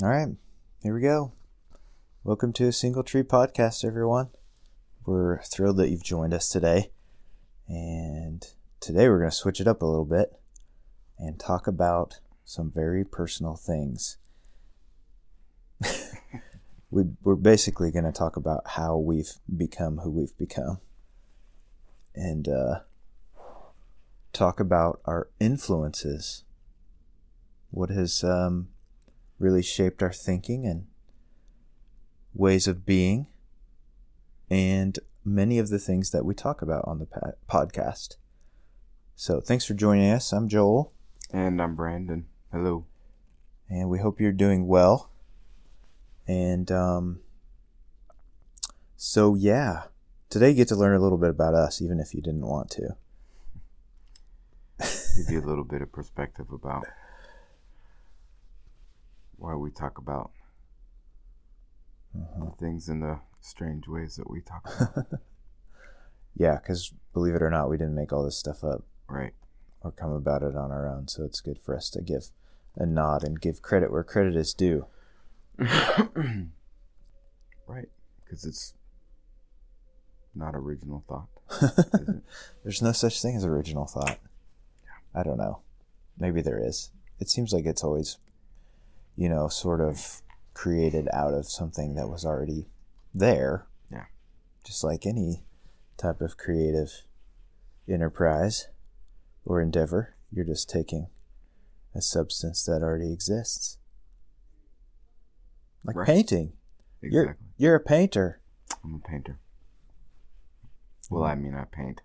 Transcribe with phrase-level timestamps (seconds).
[0.00, 0.28] All right,
[0.80, 1.32] here we go.
[2.22, 4.28] Welcome to a Single Tree Podcast, everyone.
[5.04, 6.92] We're thrilled that you've joined us today.
[7.66, 8.46] And
[8.78, 10.38] today we're going to switch it up a little bit
[11.18, 14.18] and talk about some very personal things.
[16.92, 20.78] we, we're basically going to talk about how we've become who we've become
[22.14, 22.80] and uh,
[24.32, 26.44] talk about our influences.
[27.72, 28.68] What has um,
[29.38, 30.86] really shaped our thinking and
[32.34, 33.26] ways of being,
[34.50, 38.16] and many of the things that we talk about on the podcast.
[39.14, 40.32] So, thanks for joining us.
[40.32, 40.92] I'm Joel.
[41.32, 42.26] And I'm Brandon.
[42.52, 42.86] Hello.
[43.68, 45.10] And we hope you're doing well.
[46.26, 47.20] And um,
[48.96, 49.84] so, yeah,
[50.30, 52.70] today you get to learn a little bit about us, even if you didn't want
[52.70, 52.96] to.
[54.78, 56.86] Give you a little bit of perspective about
[59.38, 60.32] why we talk about
[62.14, 62.50] uh-huh.
[62.58, 65.20] things in the strange ways that we talk about.
[66.36, 68.82] yeah, because believe it or not, we didn't make all this stuff up.
[69.08, 69.32] Right.
[69.80, 71.08] Or come about it on our own.
[71.08, 72.30] So it's good for us to give
[72.76, 74.86] a nod and give credit where credit is due.
[75.58, 76.48] right.
[78.20, 78.74] Because it's
[80.34, 81.28] not original thought.
[82.62, 84.18] There's no such thing as original thought.
[85.14, 85.60] I don't know.
[86.18, 86.90] Maybe there is.
[87.20, 88.18] It seems like it's always
[89.18, 90.22] you know, sort of
[90.54, 92.68] created out of something that was already
[93.12, 93.66] there.
[93.90, 94.04] Yeah.
[94.64, 95.42] Just like any
[95.96, 97.02] type of creative
[97.88, 98.68] enterprise
[99.44, 101.08] or endeavor, you're just taking
[101.96, 103.78] a substance that already exists.
[105.82, 106.06] Like right.
[106.06, 106.52] painting.
[107.02, 107.10] Exactly.
[107.10, 108.40] You're you're a painter.
[108.84, 109.40] I'm a painter.
[111.10, 112.02] Well, I mean, I paint.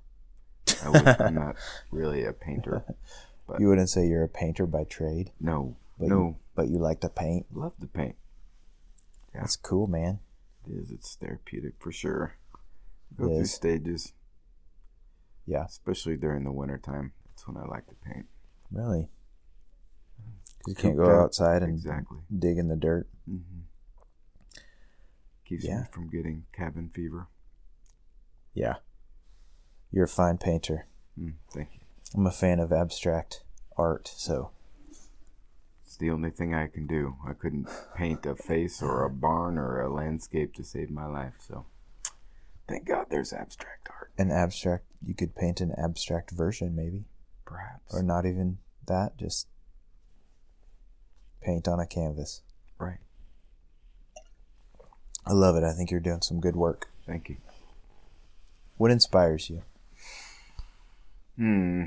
[0.83, 1.57] I am not
[1.91, 2.85] really a painter.
[3.47, 5.31] But you wouldn't say you're a painter by trade.
[5.39, 6.15] No, but no.
[6.15, 7.45] You, but you like to paint?
[7.53, 8.15] Love to paint.
[9.33, 9.41] Yeah.
[9.41, 10.19] That's cool, man.
[10.67, 10.91] It is.
[10.91, 12.35] It's therapeutic for sure.
[13.17, 14.13] Go through stages.
[15.45, 15.65] Yeah.
[15.65, 17.13] Especially during the wintertime.
[17.27, 18.25] That's when I like to paint.
[18.71, 19.09] Really?
[20.67, 22.19] you can't go outside and exactly.
[22.37, 23.07] dig in the dirt.
[23.29, 23.61] Mm-hmm.
[25.45, 25.79] Keeps yeah.
[25.79, 27.27] me from getting cabin fever.
[28.53, 28.75] Yeah.
[29.91, 30.87] You're a fine painter.
[31.19, 31.79] Mm, thank you.
[32.15, 33.43] I'm a fan of abstract
[33.77, 34.51] art, so
[35.93, 37.17] it's the only thing I can do.
[37.23, 41.35] I couldn't paint a face or a barn or a landscape to save my life.
[41.37, 41.67] So
[42.67, 44.09] thank God there's abstract art.
[44.17, 47.03] An abstract, you could paint an abstract version, maybe.
[47.45, 47.93] Perhaps.
[47.93, 49.47] Or not even that, just
[51.43, 52.41] paint on a canvas.
[52.79, 52.97] Right.
[55.27, 55.63] I love it.
[55.63, 56.89] I think you're doing some good work.
[57.05, 57.37] Thank you.
[58.77, 59.61] What inspires you?
[61.37, 61.83] Hmm.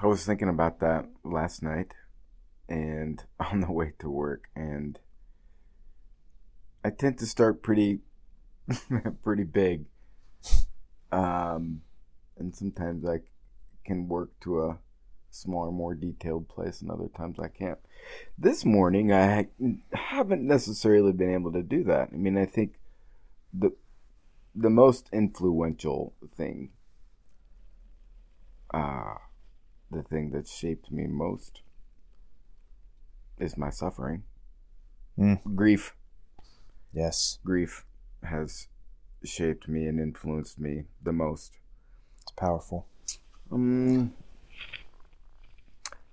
[0.00, 1.92] I was thinking about that last night
[2.68, 4.98] and on the way to work and
[6.84, 8.00] I tend to start pretty
[9.22, 9.86] pretty big.
[11.12, 11.82] Um
[12.36, 13.20] and sometimes I
[13.84, 14.78] can work to a
[15.36, 17.78] smaller, more detailed place, and other times I can't.
[18.38, 19.48] This morning, I
[19.92, 22.08] haven't necessarily been able to do that.
[22.12, 22.74] I mean, I think
[23.52, 23.72] the
[24.54, 26.70] the most influential thing,
[28.72, 29.14] uh,
[29.90, 31.60] the thing that shaped me most
[33.38, 34.22] is my suffering.
[35.18, 35.54] Mm.
[35.54, 35.94] Grief.
[36.92, 37.38] Yes.
[37.44, 37.84] Grief
[38.22, 38.68] has
[39.24, 41.52] shaped me and influenced me the most.
[42.22, 42.86] It's powerful.
[43.50, 44.12] Um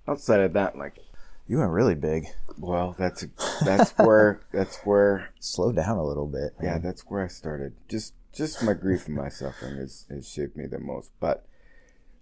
[0.06, 0.98] outside of that, like
[1.46, 2.26] you went really big.
[2.58, 3.26] Well, that's
[3.64, 6.54] that's where that's where slow down a little bit.
[6.60, 6.62] Man.
[6.62, 7.74] Yeah, that's where I started.
[7.88, 11.10] Just just my grief and my suffering has, has shaped me the most.
[11.20, 11.46] But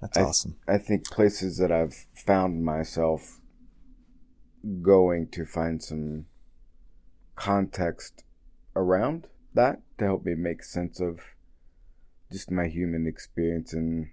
[0.00, 0.56] that's I, awesome.
[0.68, 3.40] I think places that I've found myself
[4.82, 6.26] going to find some
[7.36, 8.24] context
[8.76, 11.20] around that to help me make sense of
[12.30, 14.10] just my human experience and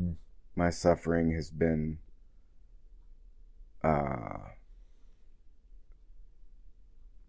[0.00, 0.14] mm.
[0.56, 1.98] my suffering has been
[3.84, 4.38] uh,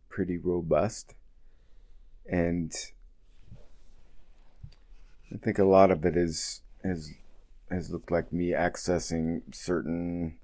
[0.09, 1.13] pretty robust
[2.29, 2.73] and
[5.33, 7.11] I think a lot of it is has
[7.69, 10.39] has looked like me accessing certain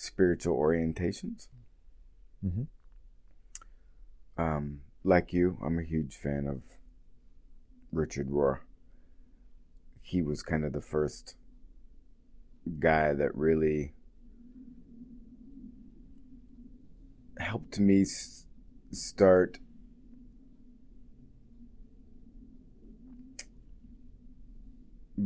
[0.00, 1.48] spiritual orientations.
[2.44, 2.62] Mm-hmm.
[4.40, 6.62] Um, like you, I'm a huge fan of
[7.92, 8.60] Richard Rohr.
[10.00, 11.36] He was kind of the first
[12.78, 13.92] guy that really
[17.38, 18.46] helped me s-
[18.90, 19.58] start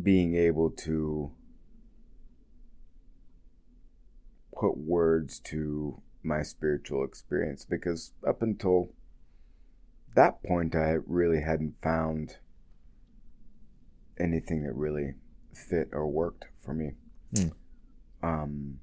[0.03, 1.31] being able to
[4.59, 8.91] put words to my spiritual experience because up until
[10.15, 12.37] that point, I really hadn't found
[14.19, 15.15] anything that really
[15.53, 16.93] fit or worked for me.
[17.35, 17.53] Mm.
[18.23, 18.79] Um,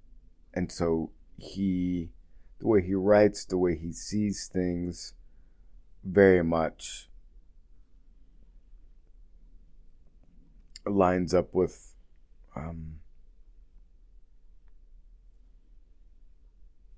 [0.53, 2.09] and so he,
[2.59, 5.13] the way he writes, the way he sees things,
[6.03, 7.09] very much
[10.85, 11.93] lines up with
[12.55, 12.95] um,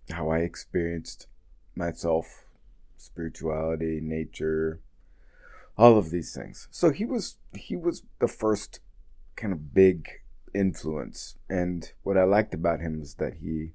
[0.10, 1.28] how I experienced
[1.76, 2.46] myself,
[2.98, 4.80] spirituality, nature,
[5.78, 6.68] all of these things.
[6.72, 8.80] So he was he was the first
[9.36, 10.10] kind of big
[10.54, 13.72] influence, and what I liked about him is that he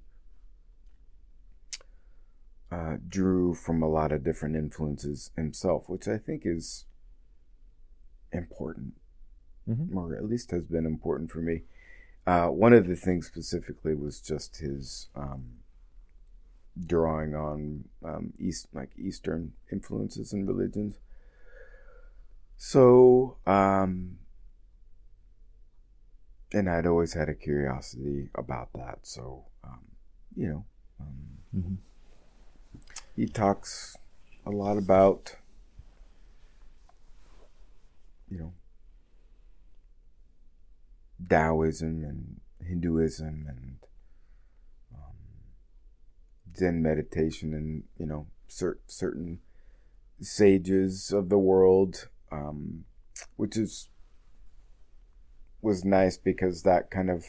[2.71, 6.85] uh, drew from a lot of different influences himself, which I think is
[8.33, 8.95] important,
[9.69, 9.97] mm-hmm.
[9.97, 11.63] or at least has been important for me.
[12.27, 15.58] Uh, one of the things specifically was just his um,
[16.87, 20.99] drawing on um, East, like Eastern influences and religions.
[22.57, 24.19] So, um,
[26.53, 29.01] and I'd always had a curiosity about that.
[29.03, 29.81] So, um,
[30.37, 30.65] you know,
[31.01, 31.17] um,
[31.57, 31.75] mm-hmm.
[33.15, 33.97] he talks
[34.47, 35.37] a lot about,
[38.31, 38.53] you know,
[41.29, 43.78] Taoism and Hinduism and
[46.59, 49.41] Zen meditation and you know cer- certain
[50.21, 52.85] sages of the world, um,
[53.37, 53.89] which is
[55.61, 57.25] was nice because that kind of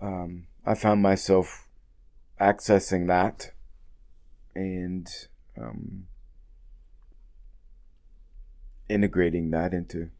[0.00, 1.66] um, I found myself
[2.40, 3.52] accessing that
[4.54, 5.08] and
[5.58, 6.06] um,
[8.88, 10.10] integrating that into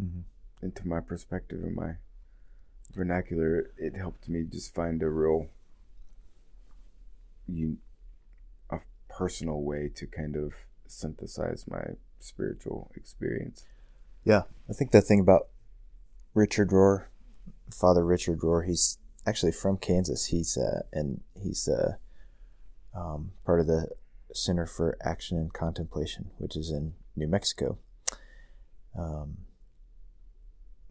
[0.00, 0.20] mm-hmm.
[0.62, 1.96] into my perspective and my
[2.94, 3.70] vernacular.
[3.76, 5.48] It helped me just find a real
[7.46, 7.78] you
[8.70, 8.78] a
[9.08, 10.54] personal way to kind of
[10.86, 13.64] synthesize my spiritual experience.
[14.24, 15.48] Yeah, I think the thing about
[16.34, 17.06] Richard Rohr,
[17.70, 18.66] Father Richard Rohr.
[18.66, 20.26] He's actually from Kansas.
[20.26, 21.96] He's uh, and he's uh,
[22.94, 23.88] um, part of the
[24.32, 27.78] Center for Action and Contemplation, which is in New Mexico.
[28.98, 29.38] Um,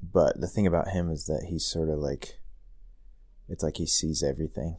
[0.02, 2.40] but the thing about him is that he's sort of like,
[3.50, 4.78] it's like he sees everything,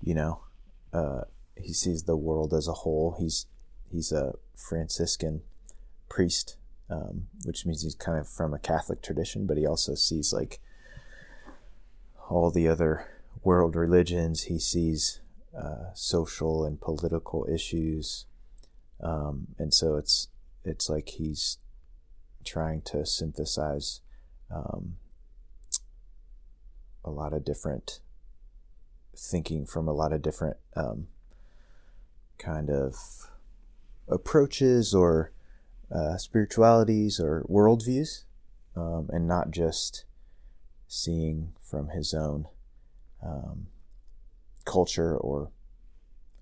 [0.00, 0.42] you know.
[0.92, 1.22] Uh,
[1.56, 3.16] he sees the world as a whole.
[3.18, 3.46] He's
[3.90, 5.42] he's a Franciscan
[6.08, 6.56] priest
[6.90, 10.60] um, which means he's kind of from a Catholic tradition, but he also sees like
[12.28, 13.06] all the other
[13.44, 14.44] world religions.
[14.44, 15.20] He sees
[15.56, 18.26] uh, social and political issues,
[19.00, 20.28] um, and so it's
[20.64, 21.58] it's like he's
[22.44, 24.00] trying to synthesize
[24.50, 24.96] um,
[27.04, 28.00] a lot of different
[29.16, 31.08] thinking from a lot of different um,
[32.38, 32.94] kind of
[34.08, 35.32] approaches or
[35.94, 38.24] uh, spiritualities or worldviews,
[38.76, 40.04] um, and not just
[40.88, 42.46] seeing from his own
[43.22, 43.66] um,
[44.64, 45.50] culture or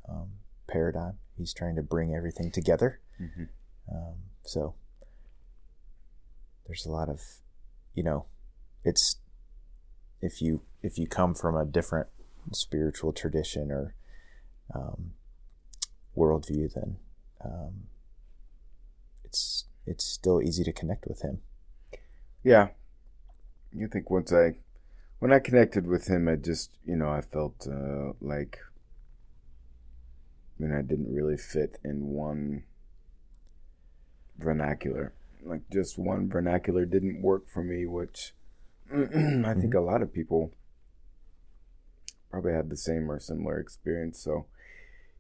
[0.08, 0.30] um,
[0.66, 1.18] paradigm.
[1.36, 3.00] He's trying to bring everything together.
[3.20, 3.44] Mm-hmm.
[3.90, 4.74] Um, so
[6.66, 7.22] there's a lot of,
[7.94, 8.26] you know,
[8.84, 9.16] it's
[10.20, 12.08] if you if you come from a different
[12.52, 13.94] spiritual tradition or
[14.74, 15.12] um,
[16.16, 16.96] worldview, then
[17.44, 17.84] um,
[19.24, 21.40] it's it's still easy to connect with him.
[22.42, 22.68] Yeah,
[23.72, 24.56] you think once I
[25.18, 28.58] when I connected with him, I just you know I felt uh, like
[30.58, 32.64] I mean I didn't really fit in one
[34.38, 35.12] vernacular.
[35.42, 38.34] Like just one vernacular didn't work for me, which
[38.92, 39.76] I think mm-hmm.
[39.76, 40.52] a lot of people
[42.30, 44.18] probably had the same or similar experience.
[44.20, 44.46] So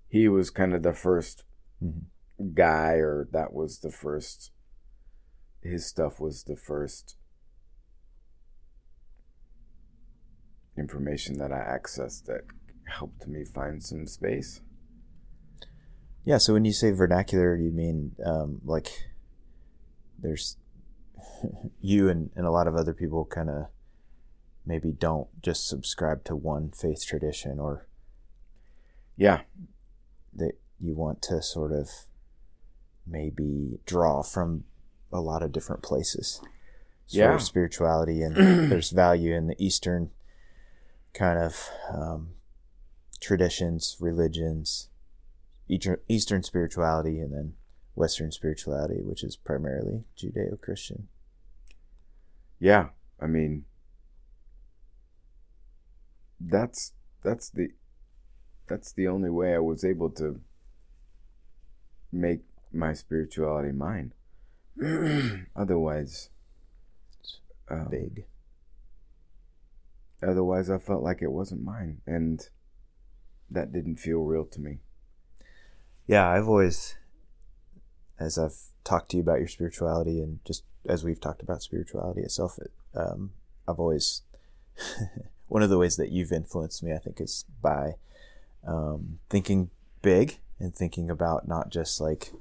[0.08, 1.44] he was kind of the 1st
[1.82, 2.06] mm-hmm
[2.54, 4.52] guy or that was the first
[5.62, 7.16] his stuff was the first
[10.76, 12.42] information that I accessed that
[12.86, 14.60] helped me find some space.
[16.24, 18.88] Yeah, so when you say vernacular, you mean um, like
[20.16, 20.56] there's
[21.80, 23.66] you and, and a lot of other people kind of
[24.68, 27.88] maybe don't just subscribe to one faith tradition or
[29.16, 29.40] yeah
[30.34, 31.90] that you want to sort of
[33.06, 34.62] maybe draw from
[35.10, 36.40] a lot of different places
[37.08, 37.36] yeah.
[37.38, 38.36] spirituality, and
[38.70, 40.10] there's value in the Eastern
[41.14, 42.30] kind of um,
[43.20, 44.88] traditions, religions,
[45.68, 47.54] Eastern spirituality, and then
[47.94, 51.08] Western spirituality, which is primarily Judeo Christian.
[52.60, 52.88] Yeah,
[53.20, 53.64] I mean,
[56.40, 56.92] that's
[57.22, 57.70] that's the
[58.68, 60.40] that's the only way I was able to
[62.12, 62.40] make
[62.72, 64.12] my spirituality mine.
[65.56, 66.30] otherwise,
[67.70, 68.24] um, Big.
[70.22, 72.48] Otherwise, I felt like it wasn't mine, and
[73.50, 74.78] that didn't feel real to me.
[76.06, 76.96] Yeah, I've always,
[78.18, 82.22] as I've talked to you about your spirituality, and just as we've talked about spirituality
[82.22, 83.32] itself, it, um,
[83.68, 84.22] I've always
[85.48, 87.94] one of the ways that you've influenced me, I think, is by
[88.66, 89.70] um, thinking
[90.02, 92.32] big and thinking about not just like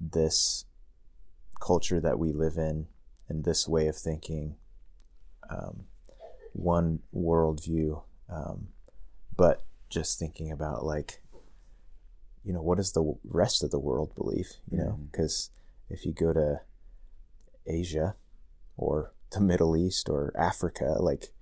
[0.00, 0.64] this
[1.60, 2.86] culture that we live in
[3.28, 4.56] and this way of thinking,
[5.50, 5.84] um,
[6.52, 8.68] one worldview, um,
[9.36, 11.22] but just thinking about like,
[12.44, 14.52] you know, what does the rest of the world believe?
[14.70, 15.50] You know, because
[15.88, 16.60] if you go to
[17.66, 18.16] Asia
[18.76, 21.32] or the Middle East or Africa, like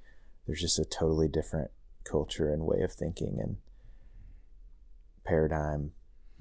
[0.47, 1.71] there's just a totally different
[2.05, 3.57] culture and way of thinking and
[5.25, 5.93] paradigm,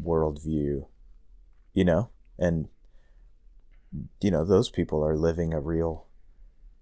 [0.01, 0.85] worldview,
[1.73, 2.67] you know, and
[4.21, 6.05] you know those people are living a real,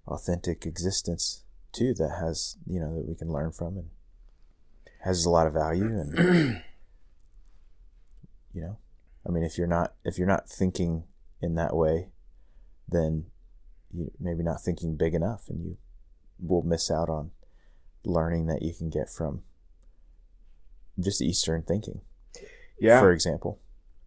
[0.08, 3.89] authentic existence too that has you know that we can learn from and
[5.03, 6.13] has a lot of value and
[8.53, 8.77] you know,
[9.27, 11.06] I mean if you're not if you're not thinking
[11.42, 12.10] in that way,
[12.88, 13.25] then
[13.94, 15.77] you maybe not thinking big enough and you
[16.45, 17.31] will miss out on
[18.03, 19.41] learning that you can get from
[21.00, 22.01] just Eastern thinking.
[22.79, 23.00] Yeah.
[23.00, 23.59] For example.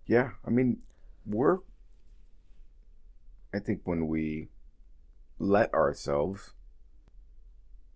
[0.06, 0.30] Yeah.
[0.46, 0.82] I mean,
[1.24, 1.58] we're,
[3.54, 4.48] I think when we
[5.38, 6.52] let ourselves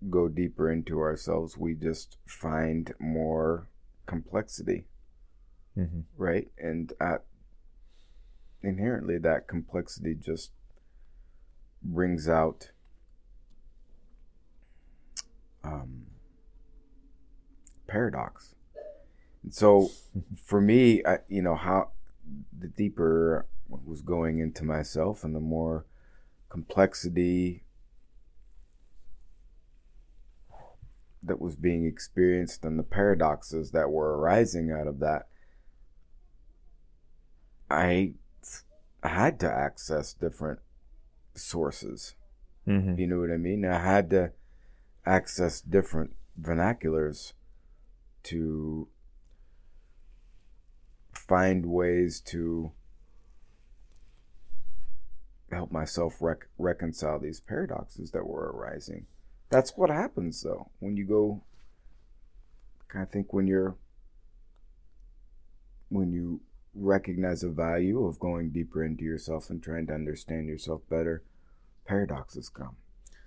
[0.08, 3.68] go deeper into ourselves, we just find more
[4.06, 4.86] complexity,
[5.78, 6.00] Mm-hmm.
[6.16, 6.48] right?
[6.58, 7.22] And at,
[8.62, 10.50] inherently, that complexity just
[11.82, 12.70] brings out
[15.64, 16.06] um,
[17.86, 18.54] paradox.
[19.42, 19.90] And so,
[20.44, 21.90] for me, I, you know, how
[22.56, 25.86] the deeper I was going into myself and the more
[26.48, 27.64] complexity
[31.22, 35.28] that was being experienced and the paradoxes that were arising out of that,
[37.70, 38.14] I,
[39.02, 40.58] had to access different
[41.34, 42.14] sources.
[42.66, 42.98] Mm-hmm.
[42.98, 43.64] You know what I mean?
[43.64, 44.32] I had to
[45.06, 47.32] access different vernaculars
[48.22, 48.88] to
[51.12, 52.72] find ways to
[55.50, 59.06] help myself rec- reconcile these paradoxes that were arising.
[59.48, 61.42] That's what happens though when you go.
[62.94, 63.76] I think when you're
[65.88, 66.40] when you
[66.74, 71.22] recognize the value of going deeper into yourself and trying to understand yourself better,
[71.84, 72.76] paradoxes come.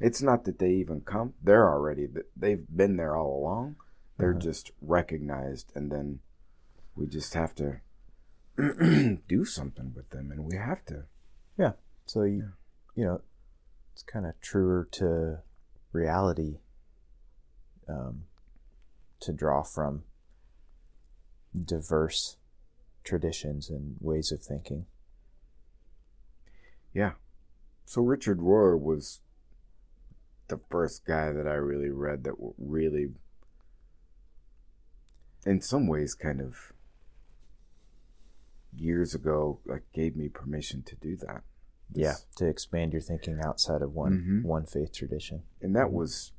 [0.04, 3.78] It's not that they even come; they're already they've been there all along.
[4.18, 4.40] They're Uh-huh.
[4.40, 6.20] just recognized, and then
[6.96, 7.80] we just have to
[9.28, 11.06] do something with them, and we have to.
[11.58, 11.74] Yeah.
[12.06, 12.52] So you,
[12.96, 13.22] you know,
[13.94, 15.40] it's kind of truer to
[15.94, 16.60] reality
[17.88, 18.26] um,
[19.22, 20.04] to draw from
[21.56, 22.36] diverse
[23.06, 24.86] traditions and ways of thinking.
[26.94, 27.14] Yeah.
[27.86, 29.22] So Richard Rohr was
[30.48, 33.10] the first guy that I really read that really,
[35.46, 36.74] in some ways, kind of
[38.76, 41.44] years ago, like gave me permission to do that.
[41.94, 44.44] Yeah, to expand your thinking outside of one Mhm.
[44.48, 45.44] one faith tradition.
[45.62, 46.32] And that was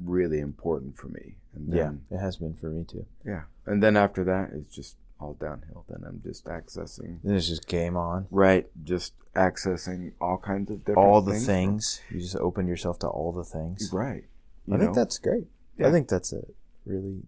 [0.00, 1.36] really important for me.
[1.54, 3.06] And Yeah, it has been for me too.
[3.24, 3.44] yeah.
[3.66, 5.84] And then after that, it's just all downhill.
[5.88, 8.26] Then I'm just accessing, Then it's just game on.
[8.30, 8.66] right?
[8.84, 11.46] Just accessing all kinds of different All the things.
[11.46, 13.90] things you just open yourself to all the things.
[13.92, 14.24] Right.
[14.66, 15.46] You I think that's great.
[15.82, 16.42] I think that's a
[16.84, 17.22] really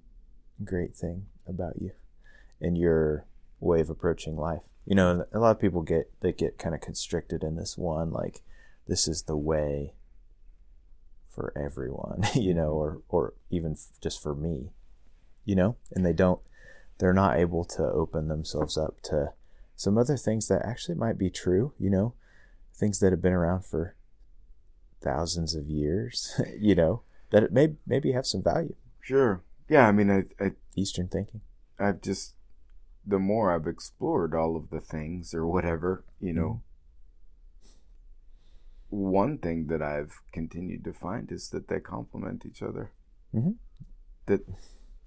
[0.65, 1.93] great thing about you
[2.61, 3.25] and your
[3.61, 4.63] way of approaching life.
[4.87, 8.11] You know, a lot of people get they get kind of constricted in this one
[8.11, 8.43] like
[8.87, 9.95] this is the way
[11.29, 14.71] for everyone, you know, or or even f- just for me.
[15.47, 16.41] You know, and they don't
[16.99, 19.33] they're not able to open themselves up to
[19.77, 22.15] some other things that actually might be true, you know,
[22.75, 23.97] things that have been around for
[25.01, 28.75] thousands of years, you know, that it may maybe have some value.
[29.01, 29.43] Sure.
[29.69, 29.89] Yeah.
[29.89, 31.41] I mean, I, I Eastern thinking.
[31.79, 32.35] I've just
[33.07, 36.63] the more I've explored all of the things or whatever, you know,
[38.89, 42.93] one thing that I've continued to find is that they complement each other.
[43.35, 43.57] Mhm.
[44.27, 44.41] That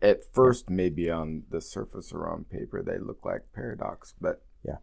[0.01, 4.77] at first, maybe on the surface or on paper, they look like paradox, but Yeah.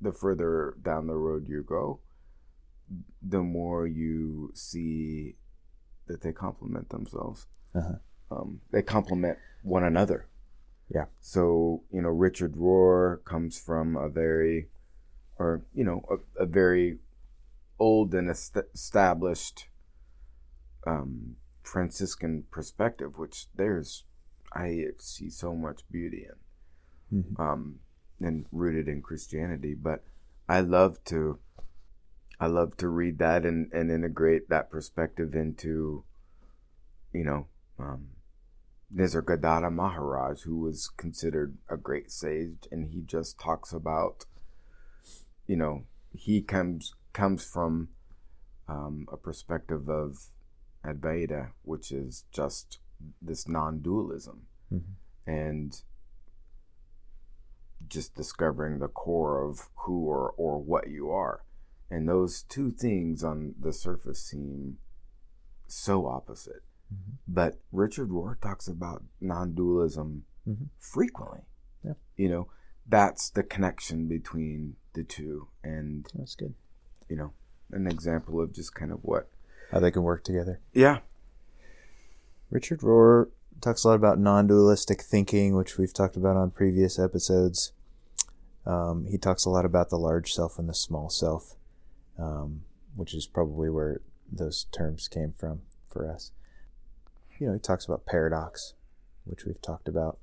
[0.00, 2.00] the further down the road you go,
[3.22, 5.36] the more you see
[6.06, 7.46] that they complement themselves.
[7.74, 7.94] Uh-huh.
[8.30, 10.28] um, they complement one another.
[10.88, 11.06] Yeah.
[11.20, 14.68] So you know, Richard Rohr comes from a very,
[15.38, 16.04] or you know,
[16.38, 16.98] a, a very
[17.78, 19.66] old and est- established
[20.86, 24.04] um, Franciscan perspective, which there's
[24.52, 26.28] I see so much beauty
[27.10, 27.40] in, Mhm.
[27.40, 27.80] um,
[28.20, 29.74] and rooted in Christianity.
[29.74, 30.04] But
[30.48, 31.40] I love to,
[32.38, 36.04] I love to read that and and integrate that perspective into,
[37.12, 38.10] you know, um,
[38.94, 44.26] Nisargadatta Maharaj, who was considered a great sage, and he just talks about,
[45.46, 47.88] you know, he comes comes from
[48.68, 50.28] um, a perspective of
[50.84, 52.78] Advaita, which is just
[53.20, 54.82] this non-dualism, Mhm.
[55.26, 55.82] and
[57.88, 61.44] just discovering the core of who or or what you are,
[61.90, 64.78] and those two things on the surface seem
[65.66, 66.62] so opposite.
[66.92, 67.18] Mhm.
[67.26, 70.68] But Richard Rohr talks about non-dualism Mhm.
[70.78, 71.42] frequently.
[71.82, 71.94] Yeah.
[72.16, 72.50] You know,
[72.86, 76.54] that's the connection between the two, and That's good.
[77.08, 77.32] you know,
[77.70, 79.30] an example of just kind of what.
[79.74, 80.60] How they can work together.
[80.72, 81.00] Yeah.
[82.48, 87.72] Richard Rohr talks a lot about non-dualistic thinking, which we've talked about on previous episodes.
[88.64, 91.56] Um, he talks a lot about the large self and the small self,
[92.16, 92.62] um,
[92.94, 94.00] which is probably where
[94.30, 96.30] those terms came from for us.
[97.40, 98.74] You know, he talks about paradox,
[99.24, 100.18] which we've talked about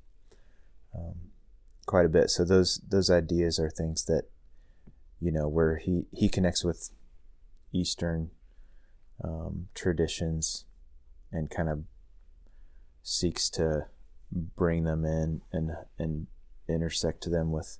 [0.94, 1.16] um,
[1.84, 2.30] quite a bit.
[2.30, 4.30] So those those ideas are things that
[5.20, 6.88] you know where he he connects with
[7.70, 8.30] Eastern
[9.22, 10.64] um, traditions
[11.30, 11.84] and kind of
[13.02, 13.86] seeks to
[14.30, 16.26] bring them in and and
[16.68, 17.78] intersect them with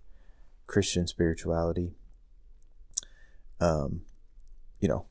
[0.67, 1.93] Christian spirituality.
[3.61, 4.03] Um,
[4.81, 5.07] you know,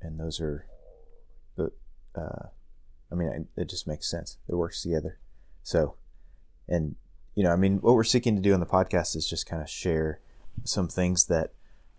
[0.00, 0.66] and those are
[1.56, 1.70] the.
[2.14, 2.48] Uh,
[3.12, 4.38] I mean, it just makes sense.
[4.48, 5.18] It works together.
[5.62, 5.94] So,
[6.68, 6.96] and
[7.34, 9.62] you know, I mean, what we're seeking to do on the podcast is just kind
[9.62, 10.20] of share
[10.64, 11.52] some things that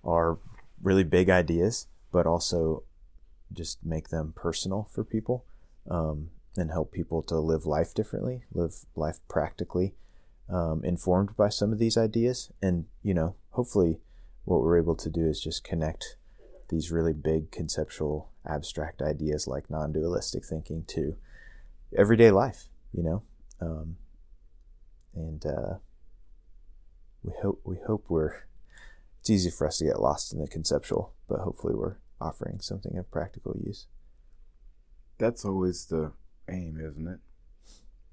[0.04, 0.38] are
[0.82, 2.84] really big ideas, but also
[3.54, 5.46] just make them personal for people
[5.90, 9.94] um, and help people to live life differently, live life practically,
[10.50, 12.52] um, informed by some of these ideas.
[12.62, 14.00] And, you know, hopefully
[14.46, 16.18] what we're able to do is just connect
[16.70, 21.16] these really big conceptual abstract ideas like non dualistic thinking to
[21.98, 23.24] everyday life, you know?
[23.62, 23.98] Um,
[25.16, 25.76] and uh,
[27.24, 28.44] we hope we hope we're
[29.20, 32.98] it's easy for us to get lost in the conceptual, but hopefully we're offering something
[32.98, 33.88] of practical use.
[35.18, 36.12] That's always the
[36.50, 37.20] aim, isn't it?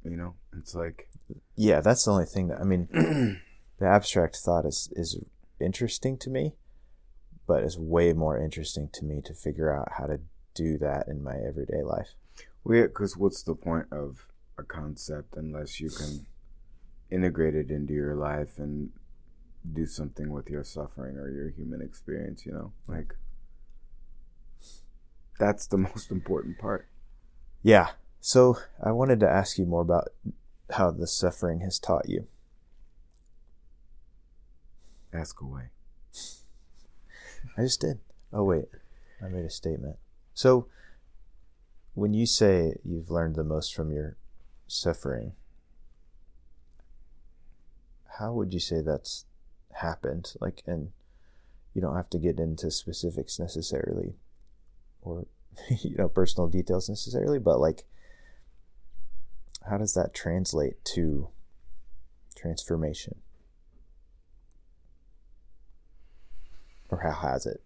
[0.05, 1.09] You know, it's like
[1.57, 2.89] Yeah, that's the only thing that I mean.
[3.79, 5.19] the abstract thought is is
[5.61, 6.55] interesting to me,
[7.47, 10.21] but it's way more interesting to me to figure out how to
[10.55, 12.15] do that in my everyday life.
[12.65, 14.27] weird because what's the point of
[14.59, 16.27] a concept unless you can
[17.11, 18.91] integrate it into your life and
[19.73, 22.45] do something with your suffering or your human experience?
[22.45, 23.15] You know, like
[25.39, 26.87] that's the most important part.
[27.63, 27.91] Yeah.
[28.21, 30.09] So I wanted to ask you more about
[30.71, 32.27] how the suffering has taught you.
[35.13, 35.71] Ask away.
[37.59, 37.99] I just did.
[38.33, 38.67] Oh wait,
[39.23, 39.97] I made a statement.
[40.35, 40.67] So
[41.95, 44.17] when you say you've learned the most from your
[44.67, 45.33] suffering,
[48.19, 49.27] how would you say that's
[49.73, 50.35] happened?
[50.41, 50.93] Like, and
[51.75, 54.15] you don't have to get into specifics necessarily,
[55.03, 55.27] or
[55.83, 57.85] you know, personal details necessarily, but like,
[59.69, 61.29] how does that translate to
[62.35, 63.17] transformation?
[66.89, 67.63] Or how has it?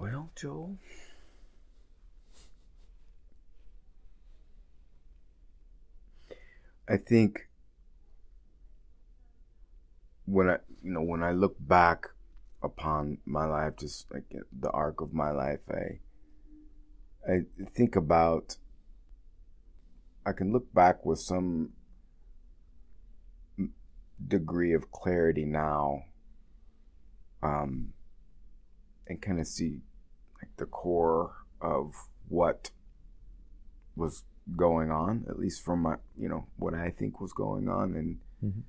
[0.00, 0.78] Well, Joel.
[6.88, 7.48] I think
[10.26, 12.08] when I, you know, when I look back
[12.62, 14.24] upon my life, just like
[14.58, 16.00] the arc of my life, I,
[17.28, 18.56] I think about,
[20.26, 21.72] I can look back with some
[24.26, 26.04] degree of clarity now,
[27.42, 27.92] um,
[29.06, 29.80] and kind of see
[30.40, 31.92] like the core of
[32.28, 32.70] what
[33.96, 34.24] was
[34.56, 38.20] going on, at least from my, you know, what I think was going on, and
[38.42, 38.62] Mhm.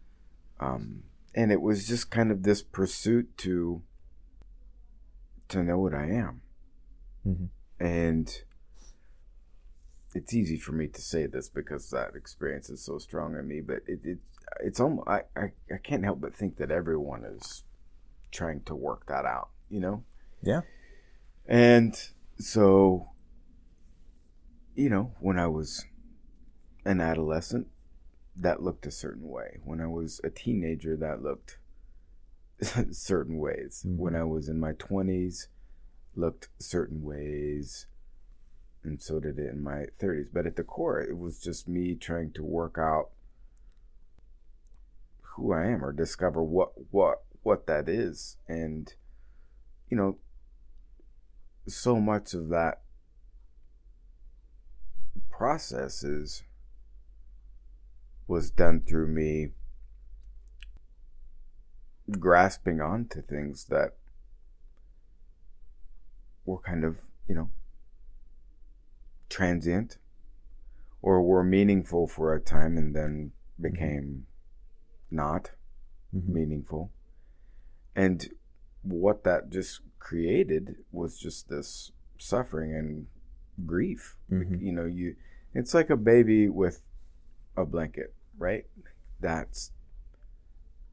[0.59, 1.03] um,
[1.35, 3.81] and it was just kind of this pursuit to
[5.49, 6.41] to know what I am,
[7.25, 7.49] Mhm.
[7.79, 8.43] And
[10.15, 13.61] it's easy for me to say this because that experience is so strong in me,
[13.61, 14.19] but it, it
[14.59, 17.63] it's almost I, I I can't help but think that everyone is
[18.31, 20.03] trying to work that out, you know.
[20.41, 20.61] Yeah.
[21.47, 21.95] And
[22.37, 23.09] so,
[24.75, 25.85] you know, when I was
[26.85, 27.67] an adolescent,
[28.35, 29.59] that looked a certain way.
[29.63, 31.57] When I was a teenager, that looked
[32.91, 33.85] certain ways.
[33.87, 33.97] Mhm.
[33.97, 35.47] When I was in my 20s,
[36.15, 37.87] looked certain ways.
[38.83, 40.27] And so did it in my 30s.
[40.33, 43.09] But at the core, it was just me trying to work out
[45.21, 48.37] who I am or discover what what what that is.
[48.47, 48.93] And
[49.89, 50.17] you know,
[51.67, 52.81] so much of that
[55.29, 56.43] process is
[58.27, 59.49] was done through me
[62.19, 63.95] grasping onto things that
[66.45, 67.49] were kind of, you know,
[69.29, 69.97] transient
[71.01, 74.25] or were meaningful for a time and then became
[75.09, 75.51] not
[76.13, 76.27] Mhm.
[76.29, 76.91] meaningful.
[77.95, 78.33] And
[78.81, 83.07] what that just created was just this suffering and
[83.65, 84.17] grief.
[84.29, 84.61] Mhm.
[84.61, 85.15] You know, you
[85.53, 86.81] it's like a baby with
[87.55, 88.65] a blanket, right?
[89.19, 89.71] That's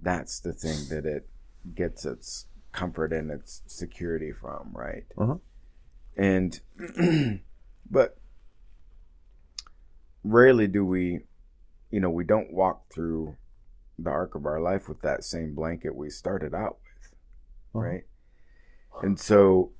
[0.00, 1.28] that's the thing that it
[1.74, 5.04] gets its comfort and its security from, right?
[5.18, 5.36] Uh-huh.
[6.16, 6.60] And
[7.90, 8.16] but
[10.22, 11.20] rarely do we
[11.90, 13.36] you know, we don't walk through
[13.98, 17.12] the arc of our life with that same blanket we started out with,
[17.74, 17.80] Uh-huh.
[17.80, 18.04] right?
[19.02, 19.72] And so,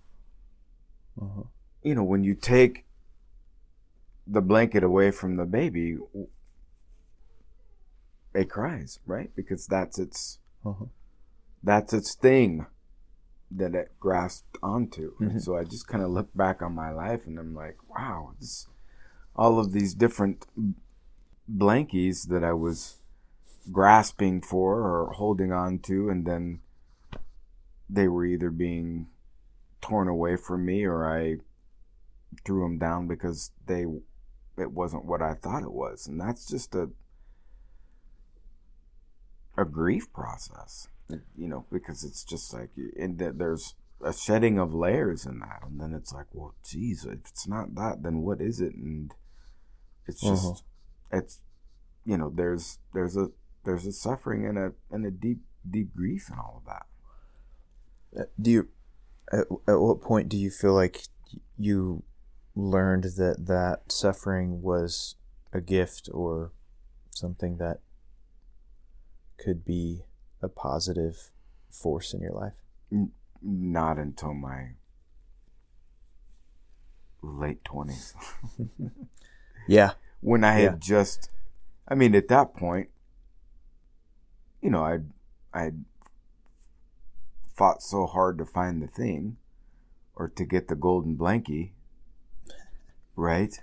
[1.21, 1.45] Uh-huh.
[1.83, 2.85] you know, when you take
[4.27, 5.99] the blanket away from the baby,
[8.35, 9.31] it cries, right?
[9.37, 10.87] Because that's its Uh-huh.
[11.63, 12.67] that's its thing
[13.51, 15.17] that it grasped onto.
[15.17, 15.31] Mhm.
[15.31, 18.35] And so I just kind of look back on my life and I'm like, wow,
[18.39, 18.67] this
[19.37, 20.47] all of these different
[21.51, 22.99] blankies that I was
[23.73, 26.61] grasping for or holding on to and then
[27.89, 29.09] they were either being
[29.81, 31.39] torn away from me or I
[32.45, 33.87] threw them down because they
[34.57, 36.91] it wasn't what I thought it was and that's just a
[39.57, 40.89] a grief process
[41.37, 45.61] you know because it's just like and th- there's a shedding of layers in that
[45.67, 49.13] and then it's like well geez if it's not that then what is it and
[50.07, 51.19] it's just Uh-huh.
[51.19, 51.41] it's
[52.05, 53.29] you know there's there's a
[53.65, 56.87] there's a suffering and a and a deep deep grief and all of that
[58.19, 58.69] Uh, Do you
[59.33, 61.03] at, at what point do you feel like
[61.59, 62.03] you
[62.57, 65.15] learned that that suffering was
[65.53, 66.53] a gift or
[67.11, 67.81] something that
[69.39, 70.05] could be
[70.43, 71.31] a positive
[71.71, 72.53] force in your life?
[73.43, 74.71] not until my
[77.23, 78.13] late 20s
[79.69, 79.93] Yeah.
[80.21, 80.77] when I had Yeah.
[80.79, 81.31] just,
[81.89, 82.91] I mean, at that point,
[84.61, 84.99] you know, I
[85.55, 85.73] I
[87.55, 89.37] fought so hard to find the thing,
[90.15, 91.71] or to get the golden blankie,
[93.17, 93.59] right?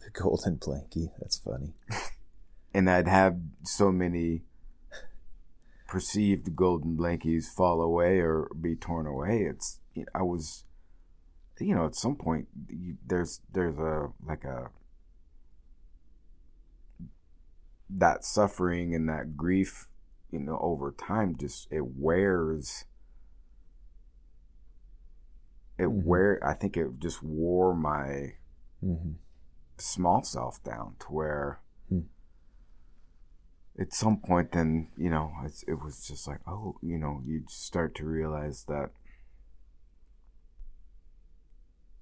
[0.00, 1.10] The golden blankie.
[1.20, 1.74] That's funny.
[2.72, 4.42] And I'd have so many
[5.90, 9.42] perceived golden blankies fall away or be torn away.
[9.42, 9.80] It's
[10.14, 10.64] I was,
[11.58, 14.70] you know, at some point you, there's there's a like a
[17.90, 19.88] that suffering and that grief,
[20.30, 22.84] you know, over time just it wears.
[25.76, 26.04] It Mhm.
[26.04, 26.38] wear.
[26.46, 28.34] I think it just wore my
[28.80, 29.14] hmm
[29.76, 31.60] small self down to where.
[33.78, 37.42] At some point then you know it's, it was just like oh you know you
[37.48, 38.90] start to realize that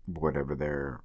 [0.06, 1.00] whatever they're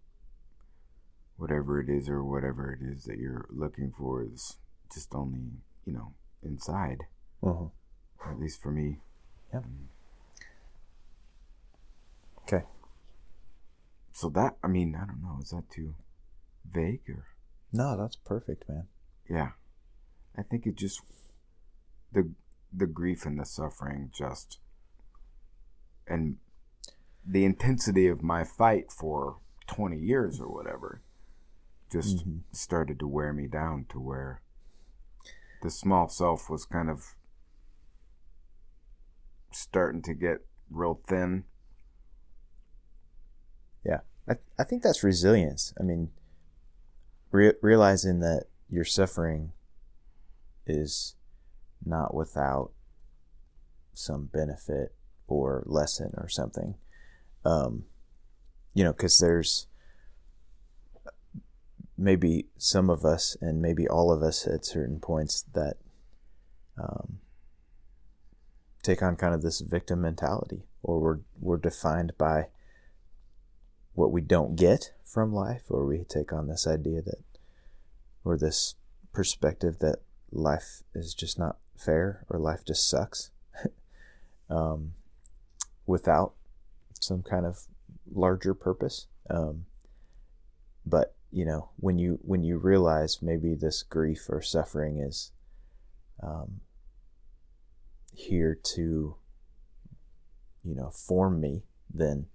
[1.38, 4.58] whatever it is or whatever it is that you're looking for is
[4.94, 5.42] just only
[5.86, 7.00] you know inside
[7.42, 7.66] Uh-huh.
[8.32, 9.00] at least for me
[9.54, 9.62] Yeah.
[12.44, 12.64] Okay.
[14.14, 15.96] so that i mean i don't know is that too
[16.72, 17.26] vague or
[17.74, 18.88] No, that's perfect, man.
[19.30, 19.52] yeah
[20.38, 21.02] i think it just
[22.12, 22.30] the
[22.72, 24.60] the grief and the suffering just
[26.08, 26.38] and
[27.26, 31.02] the intensity of my fight for 20 years or whatever
[31.92, 32.42] just Mhm.
[32.52, 34.42] started to wear me down to where
[35.62, 37.16] the small self was kind of
[39.52, 41.46] starting to get real thin
[43.86, 45.74] Yeah, I I think that's resilience.
[45.80, 46.12] I mean,
[47.32, 49.52] re- realizing that your suffering
[50.66, 51.16] is
[51.86, 52.72] not without
[53.94, 54.94] some benefit
[55.28, 56.76] or lesson or something.
[57.46, 57.84] Um,
[58.74, 59.68] you know, because there's
[61.98, 65.76] maybe some of us and maybe all of us at certain points that
[66.78, 67.20] um,
[68.82, 72.48] take on kind of this victim mentality, or we're we're defined by
[73.94, 77.24] what we don't get from life, or we take on this idea that
[78.26, 78.76] or this
[79.12, 79.98] perspective that
[80.34, 83.32] life is just not fair or life just sucks
[84.50, 84.94] um,
[85.86, 86.34] without
[87.00, 87.66] some kind of
[88.12, 89.08] larger purpose.
[89.30, 89.66] Um,
[90.86, 95.32] but you know, when you when you realize maybe this grief or suffering is
[96.22, 96.62] um,
[98.14, 99.16] here to
[100.64, 102.28] you know form me, then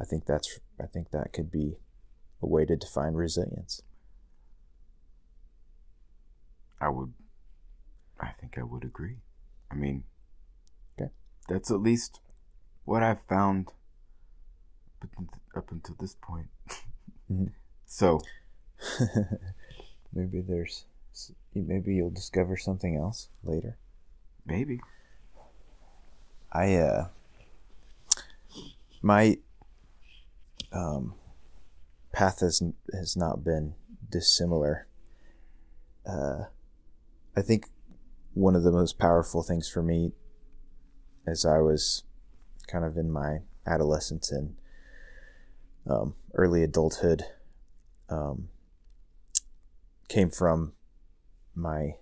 [0.00, 1.78] I think that's I think that could be
[2.42, 3.82] a way to define resilience.
[6.80, 7.12] I would,
[8.20, 9.16] I think I would agree.
[9.70, 10.04] I mean,
[10.98, 11.10] okay,
[11.48, 12.20] that's at least
[12.84, 13.72] what I've found
[15.56, 16.48] up until this point.
[17.30, 17.46] Mm-hmm.
[17.90, 18.20] So
[20.12, 20.84] maybe there's
[21.54, 23.78] maybe you'll discover something else later.
[24.44, 24.82] Maybe.
[26.52, 27.08] I uh
[29.00, 29.38] my
[30.70, 31.14] um
[32.12, 33.72] path has has not been
[34.10, 34.86] dissimilar.
[36.06, 36.44] Uh
[37.34, 37.70] I think
[38.38, 40.12] one of the most powerful things for me
[41.26, 42.04] as I was
[42.68, 44.54] kind of in my adolescence and
[45.90, 47.24] um, early adulthood
[48.08, 48.48] um,
[50.08, 50.72] came from
[51.54, 51.96] my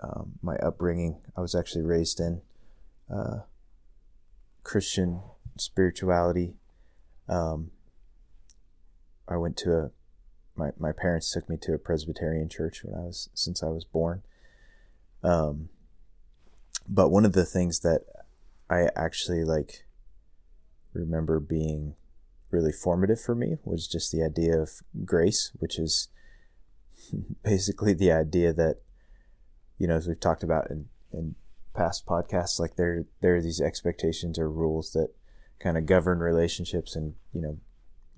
[0.00, 1.20] um, my upbringing.
[1.36, 2.40] I was actually raised in
[3.12, 3.40] uh,
[4.62, 5.20] Christian
[5.58, 6.54] spirituality.
[7.28, 7.72] Um,
[9.28, 9.90] I went to a
[10.54, 13.84] my my parents took me to a Presbyterian church when I was since I was
[13.84, 14.22] born.
[15.24, 15.68] Um,
[16.88, 18.02] but one of the things that
[18.68, 19.84] I actually like
[20.92, 21.94] remember being
[22.50, 24.70] really formative for me was just the idea of
[25.04, 26.08] grace, which is
[27.42, 28.76] basically the idea that,
[29.78, 31.34] you know, as we've talked about in, in
[31.74, 35.10] past podcasts, like there, there are these expectations or rules that
[35.60, 37.58] kind of govern relationships and, you know,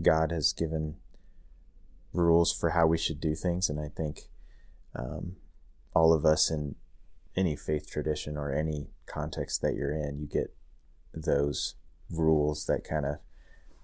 [0.01, 0.97] God has given
[2.13, 3.69] rules for how we should do things.
[3.69, 4.29] And I think,
[4.95, 5.37] um,
[5.95, 6.75] all of us in
[7.37, 10.55] any faith tradition or any context that you're in, you get
[11.15, 11.75] those
[12.11, 13.17] rules that kind of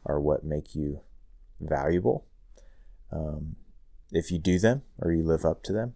[0.04, 1.00] are what make you
[1.60, 2.26] valuable.
[3.10, 3.56] Um,
[4.10, 5.94] if you do them or you live up to them.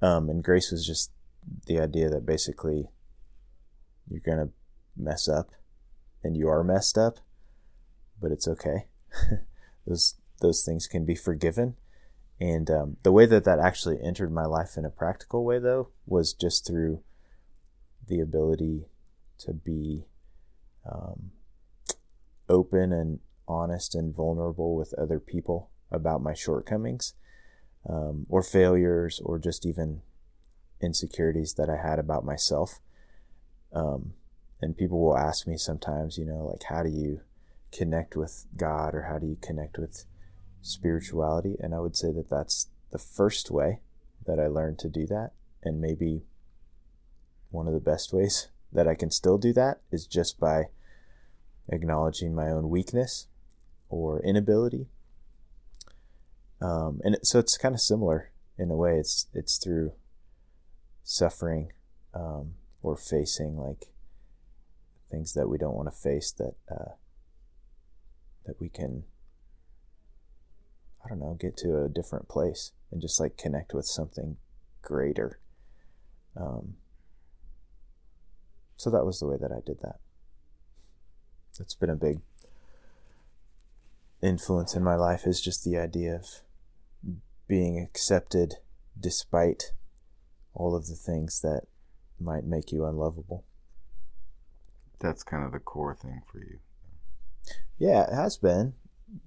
[0.00, 1.10] Um, and grace was just
[1.66, 2.88] the idea that basically
[4.08, 4.52] you're going to
[4.96, 5.50] mess up
[6.22, 7.18] and you are messed up,
[8.20, 8.86] but it's okay.
[9.86, 11.76] those, those things can be forgiven.
[12.40, 15.88] And um, the way that that actually entered my life in a practical way, though,
[16.06, 17.02] was just through
[18.06, 18.86] the ability
[19.38, 20.04] to be
[20.90, 21.32] um,
[22.48, 27.14] open and honest and vulnerable with other people about my shortcomings
[27.88, 30.02] um, or failures or just even
[30.80, 32.80] insecurities that I had about myself.
[33.72, 34.12] Um,
[34.60, 37.20] and people will ask me sometimes, you know, like, how do you
[37.72, 40.04] connect with God or how do you connect with
[40.62, 41.56] spirituality?
[41.60, 43.80] And I would say that that's the first way
[44.26, 45.32] that I learned to do that.
[45.62, 46.22] And maybe
[47.50, 50.68] one of the best ways that I can still do that is just by
[51.68, 53.26] acknowledging my own weakness
[53.88, 54.86] or inability.
[56.60, 58.96] Um, and it, so it's kind of similar in a way.
[58.98, 59.92] It's it's through
[61.04, 61.72] suffering
[62.14, 63.86] um, or facing like
[65.10, 66.92] things that we don't want to face that uh,
[68.44, 69.04] that we can
[71.04, 74.36] I don't know get to a different place and just like connect with something
[74.82, 75.38] greater.
[76.36, 76.74] Um,
[78.76, 79.96] so that was the way that I did that.
[81.60, 82.20] It's been a big
[84.22, 86.26] influence in my life is just the idea of
[87.46, 88.56] being accepted
[88.98, 89.72] despite
[90.54, 91.62] all of the things that
[92.20, 93.44] might make you unlovable.
[95.00, 96.58] That's kind of the core thing for you.
[97.78, 98.74] Yeah, it has been.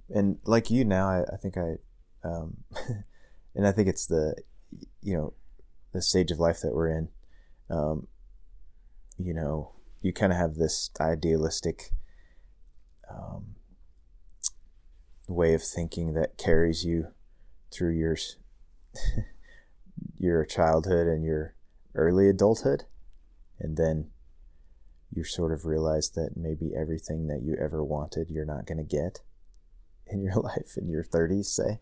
[0.10, 1.76] And like you now, I, I think I,
[2.24, 2.58] um,
[3.56, 4.36] and I think it's the,
[5.02, 5.34] you know,
[5.94, 7.10] the stage of life that we're in.
[7.70, 8.08] Um,
[9.18, 11.92] you know, you kind of have this idealistic,
[13.10, 13.56] um,
[15.28, 17.08] way of thinking that carries you
[17.72, 18.18] through your
[20.18, 21.56] your childhood and your
[21.96, 22.84] early adulthood
[23.60, 24.10] and then
[25.14, 28.84] you sort of realize that maybe everything that you ever wanted you're not going to
[28.84, 29.20] get
[30.12, 31.80] in your life in your 30s say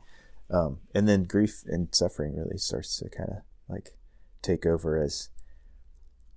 [0.52, 3.38] um, and then grief and suffering really starts to kind of
[3.68, 3.96] like
[4.42, 5.30] take over as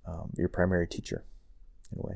[0.07, 1.23] um, your primary teacher
[1.91, 2.15] in a way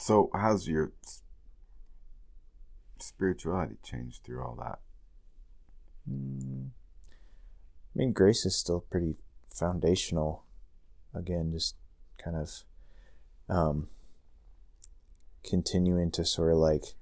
[0.00, 0.92] So, how's your
[2.98, 4.78] spirituality changed through all that?
[6.10, 9.16] Mm, I mean, grace is still pretty
[9.54, 10.44] foundational.
[11.14, 11.74] Again, just
[12.16, 12.50] kind of
[13.50, 13.88] um,
[15.44, 16.94] continuing to sort of like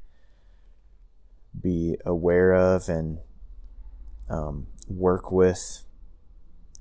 [1.60, 3.18] be aware of and
[4.28, 5.84] um, work with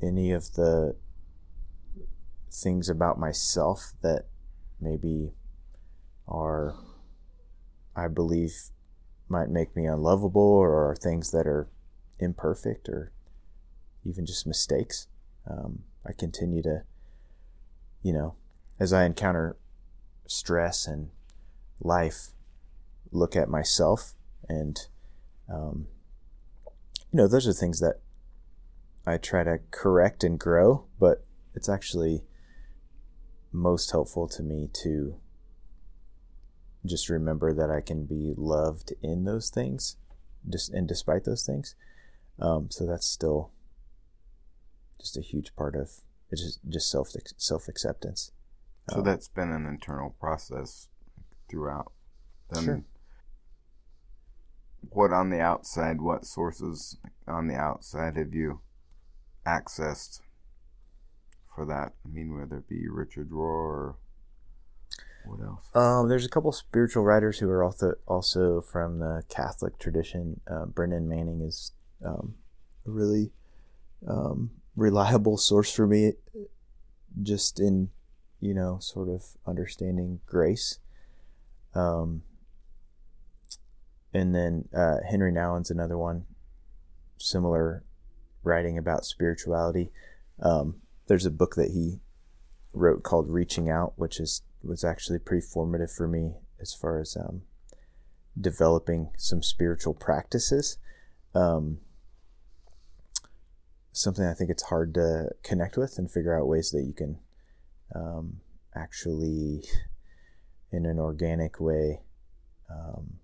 [0.02, 0.96] any of the
[2.52, 4.26] things about myself that
[4.80, 5.32] maybe
[6.28, 6.76] are,
[7.96, 8.54] I believe,
[9.30, 11.68] might make me unlovable or are things that are
[12.20, 13.12] imperfect or
[14.06, 15.08] even just mistakes.
[15.50, 16.84] Um, I continue to,
[18.04, 18.36] you know,
[18.80, 19.58] as I encounter
[20.28, 21.10] stress and
[21.80, 22.30] life,
[23.12, 24.14] look at myself
[24.50, 24.80] and,
[25.52, 25.88] um,
[27.12, 28.00] you know, those are things that
[29.06, 32.24] I try to correct and grow, but it's actually
[33.52, 35.16] most helpful to me to
[36.86, 39.98] just remember that I can be loved in those things,
[40.48, 41.76] just and despite those things.
[42.40, 43.52] Um, so that's still
[45.00, 45.92] just a huge part of
[46.32, 48.32] it's just just self self acceptance.
[48.90, 50.88] So um, that's been an internal process
[51.50, 51.92] throughout.
[52.52, 52.84] Then sure.
[54.90, 56.02] What on the outside?
[56.02, 58.62] What sources on the outside have you
[59.46, 60.22] accessed
[61.54, 61.94] for that?
[62.06, 63.96] I mean, whether it be Richard Rohr or
[65.28, 65.76] what else?
[65.76, 70.40] Um, there's a couple spiritual writers who are also also from the Catholic tradition.
[70.50, 72.36] Uh, Brennan Manning is um,
[72.86, 73.32] a really
[74.08, 76.14] um, reliable source for me,
[77.22, 77.90] just in
[78.40, 80.80] you know sort of understanding grace.
[81.78, 82.24] Um,
[84.14, 86.26] and then uh, Henry Nouwen's another one,
[87.18, 87.84] similar
[88.44, 89.92] writing about spirituality.
[90.42, 92.00] Um, there's a book that he
[92.74, 97.16] wrote called Reaching Out, which is was actually pretty formative for me as far as
[97.16, 97.44] um,
[98.40, 100.78] developing some spiritual practices.
[101.36, 101.80] Um,
[103.92, 107.20] something I think it's hard to connect with and figure out ways that you can
[107.96, 108.42] um,
[108.76, 109.64] actually,
[110.72, 112.02] in an organic way,
[112.70, 113.20] um,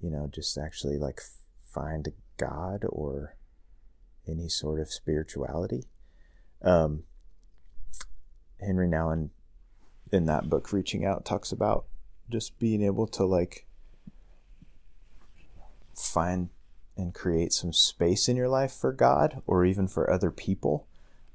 [0.00, 1.20] you know, just actually like
[1.58, 3.36] find God or
[4.26, 5.84] any sort of spirituality.
[6.62, 7.04] Um,
[8.60, 9.30] Henry Nouwen
[10.12, 11.86] in that book, Reaching Out, talks about
[12.30, 13.66] just being able to like
[15.94, 16.50] find
[16.96, 20.86] and create some space in your life for God or even for other people.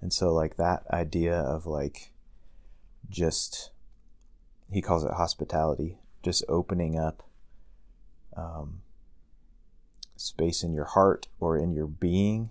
[0.02, 2.12] And so, like, that idea of like
[3.10, 3.72] just,
[4.72, 7.24] he calls it hospitality, just opening up
[8.36, 8.82] um,
[10.16, 12.50] space in your heart or in your being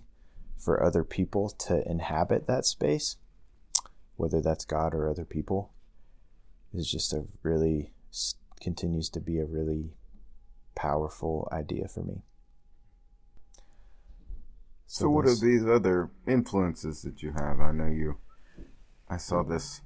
[0.57, 3.17] for other people to inhabit that space,
[4.15, 5.71] whether that's God or other people,
[6.73, 7.91] is just a really,
[8.61, 9.91] continues to be a really
[10.75, 12.21] powerful idea for me.
[14.85, 17.59] So, so what are these other influences that you have?
[17.59, 18.17] I know you.
[19.09, 19.81] I saw this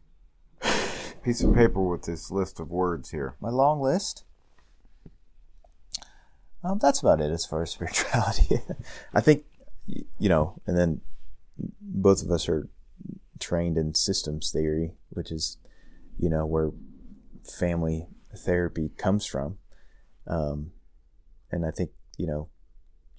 [1.27, 3.35] piece of paper with this list of words here.
[3.41, 4.23] My long list.
[6.63, 8.61] Um, that's about it as far as spirituality.
[9.13, 9.43] I think,
[9.85, 11.01] you know, and then
[11.81, 12.69] both of us are
[13.41, 15.57] trained in systems theory, which is,
[16.17, 16.71] you know, where
[17.43, 19.57] family therapy comes from.
[20.27, 20.71] Um,
[21.51, 22.47] and I think, you know,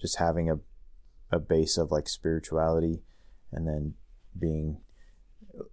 [0.01, 0.57] just having a,
[1.31, 3.03] a base of like spirituality
[3.51, 3.93] and then
[4.39, 4.81] being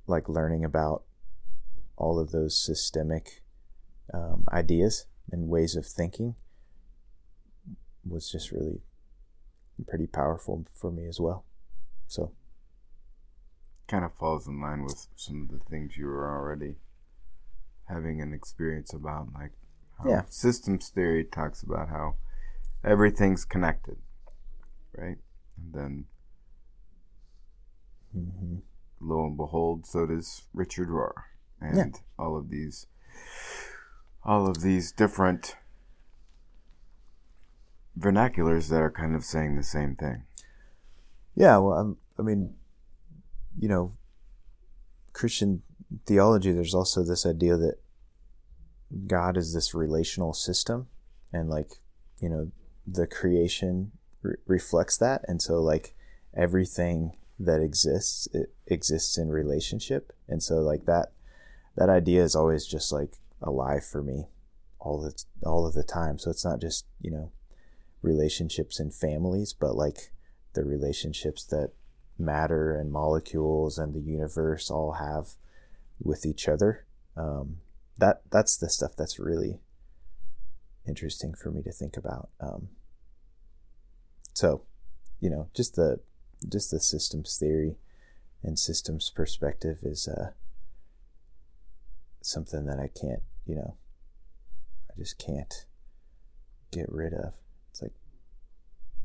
[0.07, 1.06] like learning about
[1.97, 3.43] all of those systemic
[4.13, 6.35] um, ideas and ways of thinking
[8.05, 8.81] was just really
[9.87, 11.45] pretty powerful for me as well.
[12.07, 12.33] So,
[13.89, 16.77] kind of falls in line with some of the things you were already
[17.89, 19.53] having an experience about, like
[20.05, 20.23] yeah.
[20.29, 22.17] systems theory talks about how
[22.85, 23.97] everything's connected,
[24.97, 25.19] right?
[25.57, 26.05] And then,
[28.17, 28.57] mm-hmm.
[29.01, 31.13] lo and behold, so does Richard Rohr,
[31.61, 32.01] and yeah.
[32.19, 32.87] all of these,
[34.25, 35.57] all of these different
[37.99, 40.25] vernaculars that are kind of saying the same thing.
[41.35, 42.55] Yeah, well, I'm, I mean,
[43.59, 43.93] you know,
[45.13, 45.63] Christian
[46.07, 47.77] theology, there's also this idea that
[49.07, 50.89] God is this relational system,
[51.33, 51.81] and like,
[52.21, 52.51] you know,
[52.87, 53.93] the creation
[54.23, 55.95] re- reflects that, and so like
[56.37, 61.13] everything that exists it exists in relationship, and so like that
[61.77, 64.29] that idea is always just like alive for me
[64.79, 66.19] all the all of the time.
[66.19, 67.33] So it's not just you know
[68.03, 70.13] relationships and families, but like
[70.55, 71.73] the relationships that
[72.19, 75.35] matter and molecules and the universe all have
[76.01, 76.87] with each other.
[77.17, 77.59] Um,
[77.99, 79.61] that that's the stuff that's really
[80.87, 82.29] interesting for me to think about.
[82.41, 82.69] Um,
[84.35, 84.63] so,
[85.21, 86.01] you know, just the
[86.49, 87.77] just the systems theory
[88.43, 90.33] and systems perspective is uh,
[92.27, 93.77] something that I can't, you know,
[94.91, 95.65] I just can't
[96.73, 97.35] get rid of
[97.71, 97.93] it's like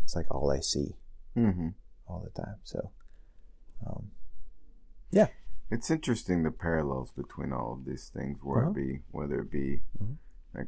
[0.04, 0.96] it's like all I see
[1.38, 1.70] Mm-hmm.
[2.08, 2.56] all the time.
[2.64, 2.92] So,
[3.88, 4.12] um,
[5.12, 5.28] yeah,
[5.70, 8.72] It's interesting the parallels between all of these things, where Uh-huh.
[8.72, 10.18] it be whether it be Mhm.
[10.54, 10.68] like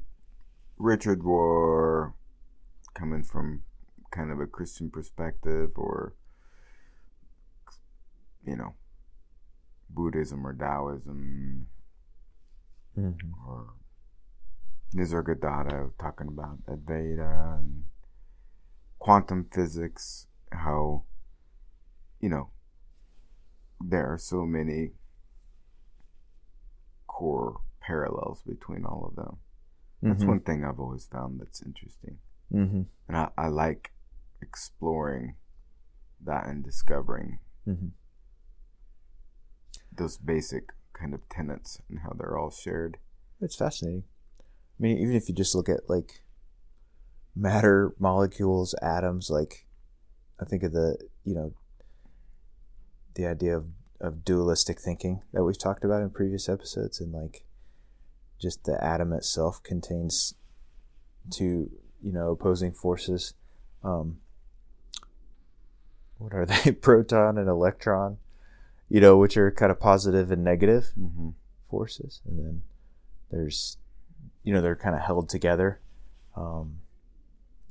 [0.77, 2.13] Richard Rohr
[2.93, 3.63] coming from
[4.11, 6.13] kind of a Christian perspective, or
[8.45, 8.75] you know
[9.89, 11.67] Buddhism or Taoism,
[12.97, 13.73] or
[14.95, 17.85] Nisargadatta talking about Advaita and
[18.99, 21.03] quantum physics, how
[22.19, 22.49] you know
[23.81, 24.91] there are so many
[27.07, 29.37] core parallels between all of them.
[30.01, 30.27] That's Mhm.
[30.27, 32.19] one thing I've always found that's interesting.
[32.51, 32.83] Mm-hmm.
[33.07, 33.93] And I, I like
[34.41, 35.35] exploring
[36.21, 37.87] that and discovering Mm-hmm.
[39.91, 42.97] those basic kind of tenets and how they're all shared.
[43.41, 44.03] It's fascinating.
[44.39, 46.23] I mean, even if you just look at like
[47.35, 49.65] matter, molecules, atoms, like
[50.39, 51.53] I think of the, you know,
[53.15, 53.65] the idea of,
[53.99, 57.45] of dualistic thinking that we've talked about in previous episodes, and like
[58.39, 60.33] just the atom itself contains
[61.29, 61.69] two,
[62.01, 63.33] you know, opposing forces.
[63.83, 64.17] Um,
[66.17, 66.71] what are they?
[66.81, 68.17] Proton and electron,
[68.89, 71.29] you know, which are kind of positive and negative Mm-hmm.
[71.69, 72.61] forces, and then
[73.31, 73.77] there's,
[74.43, 75.79] you know, they're kind of held together,
[76.35, 76.77] um,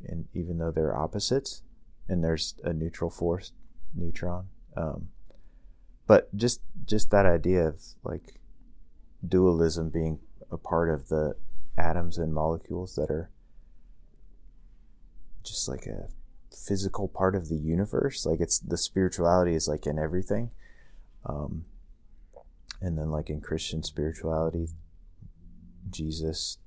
[0.07, 1.63] and even though they're opposites,
[2.09, 3.53] and there's a neutral force,
[3.95, 5.09] neutron, um,
[6.07, 8.41] but just just that idea of like
[9.27, 10.19] dualism being
[10.51, 11.37] a part of the
[11.79, 13.31] atoms and molecules that are
[15.43, 16.09] just like a
[16.55, 20.51] physical part of the universe like it's the spirituality is like in everything
[21.27, 21.65] um
[22.81, 24.69] and then like in christian spirituality
[25.91, 26.59] jesus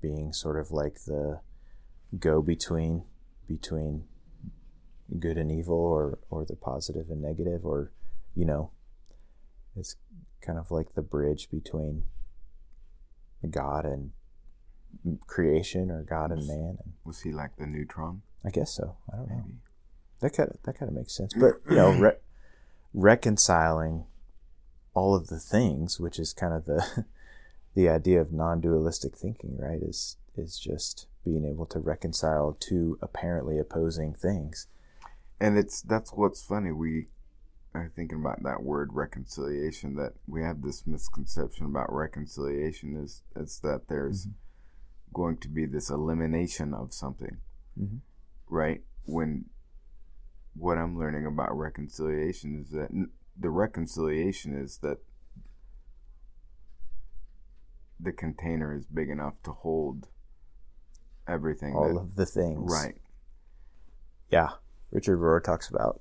[0.00, 1.40] being sort of like the
[2.18, 3.04] go between
[3.48, 4.04] between
[5.18, 7.92] good and evil or or the positive and negative or
[8.34, 8.70] you know
[9.76, 9.96] it's
[10.40, 12.04] kind of like the bridge between
[13.50, 14.12] god and
[15.26, 18.22] creation or god and man and Was he like the neutron?
[18.44, 18.96] i guess so.
[19.12, 19.44] I don't know.
[20.20, 21.32] That kind of that kind of makes sense.
[21.34, 22.16] But you know re-
[22.94, 24.04] reconciling
[24.94, 27.04] all of the things which is kind of the
[27.74, 33.58] the idea of non-dualistic thinking right is is just being able to reconcile two apparently
[33.58, 34.66] opposing things
[35.40, 36.70] And it's that's what's funny.
[36.72, 37.06] We
[37.74, 39.96] are thinking about that word reconciliation.
[39.96, 44.28] That we have this misconception about reconciliation is it's that there's
[45.12, 47.38] going to be this elimination of something,
[47.76, 48.00] Mhm.
[48.48, 48.82] right?
[49.04, 49.46] When
[50.54, 52.88] what I'm learning about reconciliation is that
[53.38, 54.98] the reconciliation is that
[57.98, 60.08] the container is big enough to hold
[61.28, 61.74] everything.
[61.74, 62.96] all that, of the things right.
[64.28, 64.48] yeah
[64.90, 66.00] richard rohr talks about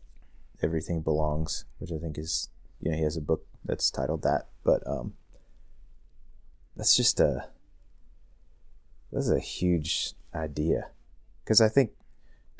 [0.63, 2.49] everything belongs which i think is
[2.81, 5.13] you know he has a book that's titled that but um
[6.75, 7.45] that's just a
[9.11, 10.89] that's a huge idea
[11.43, 11.91] because i think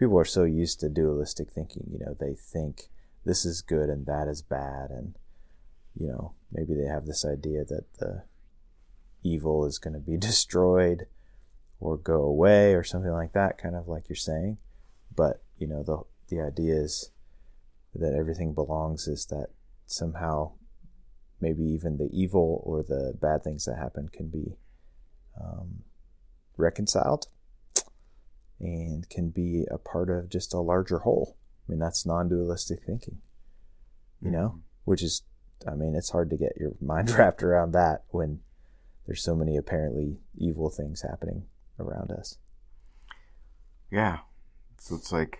[0.02, 2.90] people are so used to dualistic thinking you know they think
[3.24, 5.16] this is good and that is bad and
[5.96, 8.24] you know maybe they have this idea that the
[9.24, 11.06] evil is going to be destroyed
[11.80, 14.58] or go away or something like that kind of like you're saying.
[15.16, 17.12] But you know the the idea is
[17.94, 19.48] that everything belongs is that
[19.86, 20.54] somehow
[21.42, 24.56] maybe even the evil or the bad things that happen can be
[25.40, 25.84] um,
[26.56, 27.28] reconciled
[28.62, 31.36] and can be a part of just a larger whole.
[31.68, 33.18] I mean, that's non-dualistic thinking,
[34.22, 35.24] you know, which is,
[35.68, 38.42] I mean, it's hard to get your mind wrapped around that when
[39.08, 41.46] there's so many apparently evil things happening
[41.80, 42.38] around us.
[43.92, 44.20] Yeah.
[44.80, 45.40] So it's like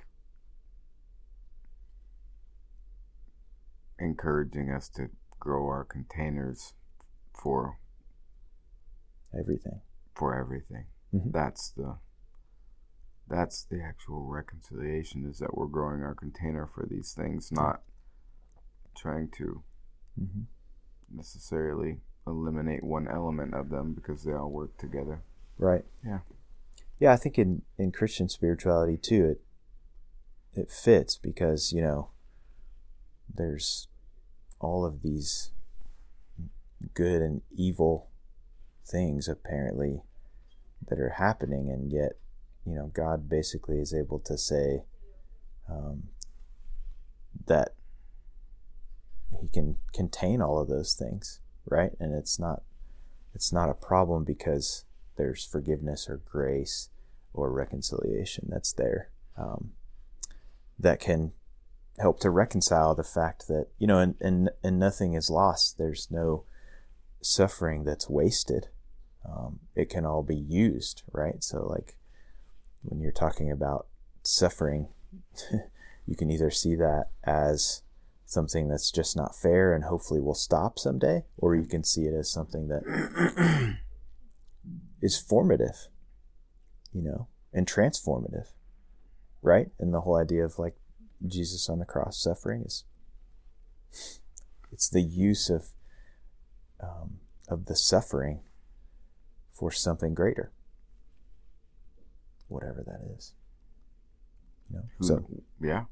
[4.00, 5.10] encouraging us to
[5.40, 6.74] grow our containers
[7.34, 7.78] for
[9.38, 9.82] Everything.
[10.16, 10.86] for everything.
[11.14, 11.32] Mhm.
[11.32, 11.98] That's the
[13.32, 17.82] that's the actual reconciliation is that we're growing our container for these things, not
[18.96, 19.64] trying to
[20.18, 20.42] hmm
[21.14, 25.22] necessarily eliminate one element of them because they all work together.
[25.58, 25.84] Right.
[26.06, 26.20] Yeah.
[27.00, 29.42] Yeah, I think in, in Christian spirituality too, it
[30.54, 32.12] it fits because, you know,
[33.34, 33.88] there's
[34.60, 35.52] all of these
[36.94, 38.10] good and evil
[38.86, 40.04] things apparently
[40.88, 42.14] that are happening and yet,
[42.66, 44.84] you know, God basically is able to say
[45.70, 46.04] um,
[47.48, 47.74] that
[49.40, 51.92] he can contain all of those things, right?
[52.00, 52.64] And it's not
[53.34, 54.86] it's not a problem because
[55.18, 56.90] there's forgiveness or grace
[57.34, 59.10] or reconciliation that's there.
[59.38, 59.72] Um,
[60.78, 61.32] that can
[62.00, 66.08] help to reconcile the fact that you know and and, and nothing is lost there's
[66.10, 66.44] no
[67.22, 68.70] suffering that's wasted
[69.26, 71.96] um, it can all be used right so like
[72.84, 73.88] when you're talking about
[74.24, 74.88] suffering
[76.08, 77.82] you can either see that as
[78.26, 82.14] something that's just not fair and hopefully will stop someday or you can see it
[82.14, 83.78] as something that
[85.02, 85.88] is formative
[86.94, 88.48] you know and transformative
[89.42, 89.70] right?
[89.80, 90.76] And the whole idea of like
[91.26, 92.84] Jesus on the cross suffering is
[94.72, 95.68] it's the use of
[96.82, 98.42] um, of the suffering
[99.52, 100.52] for something greater,
[102.52, 103.34] whatever that is.
[104.70, 105.26] You know, so
[105.62, 105.86] yeah,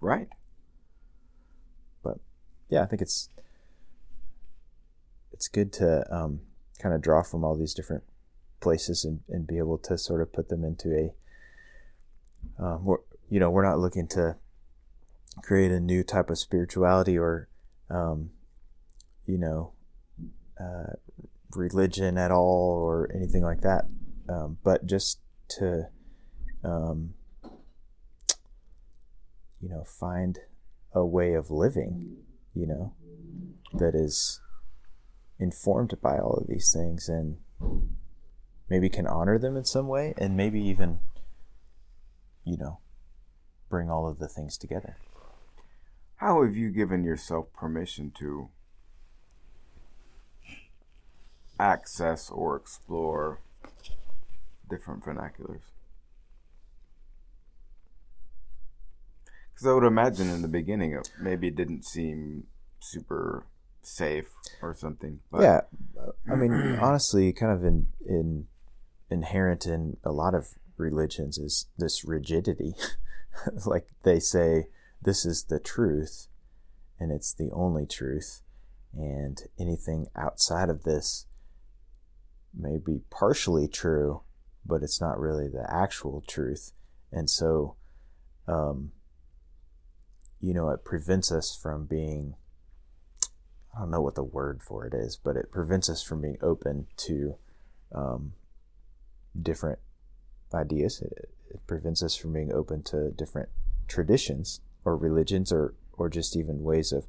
[0.00, 0.28] right.
[2.02, 2.18] But
[2.68, 3.28] yeah, I think it's
[5.32, 6.40] it's good to um,
[6.78, 8.04] kind of draw from all these different
[8.60, 11.14] places and, and be able to sort of put them into a
[12.58, 12.98] um, we're,
[13.28, 14.36] you know, we're not looking to
[15.42, 17.48] create a new type of spirituality or,
[17.90, 18.30] um,
[19.26, 19.72] you know,
[20.60, 20.92] uh,
[21.54, 23.86] religion at all or anything like that.
[24.28, 25.88] Um, but just to,
[26.62, 27.14] um,
[29.60, 30.40] you know, find
[30.92, 32.16] a way of living,
[32.54, 32.94] you know,
[33.72, 34.40] that is
[35.38, 37.38] informed by all of these things and
[38.68, 41.00] maybe can honor them in some way and maybe even,
[42.44, 42.78] you know,
[43.68, 44.96] bring all of the things together.
[46.16, 48.48] How have you given yourself permission to
[51.58, 53.40] access or explore
[54.74, 55.62] different vernaculars?
[59.52, 62.44] Because I would imagine in the beginning, it maybe it didn't seem
[62.80, 63.46] super
[63.82, 65.20] safe or something.
[65.30, 65.42] But.
[65.42, 65.60] Yeah,
[66.00, 68.46] uh, I mean, honestly, kind of in in
[69.10, 72.74] inherent in a lot of religions is this rigidity
[73.66, 74.66] like they say,
[75.02, 76.28] this is the truth
[76.98, 78.42] and it's the only truth.
[78.92, 81.26] And anything outside of this
[82.56, 84.22] may be partially true,
[84.66, 86.72] but it's not really the actual truth.
[87.12, 87.76] And so,
[88.48, 88.92] um,
[90.40, 92.34] you know, it prevents us from being,
[93.76, 96.38] I don't know what the word for it is, but it prevents us from being
[96.42, 97.36] open to
[97.94, 98.32] um,
[99.40, 99.78] different
[100.52, 101.00] ideas.
[101.00, 103.48] It, it prevents us from being open to different
[103.88, 107.06] traditions or religions or or just even ways of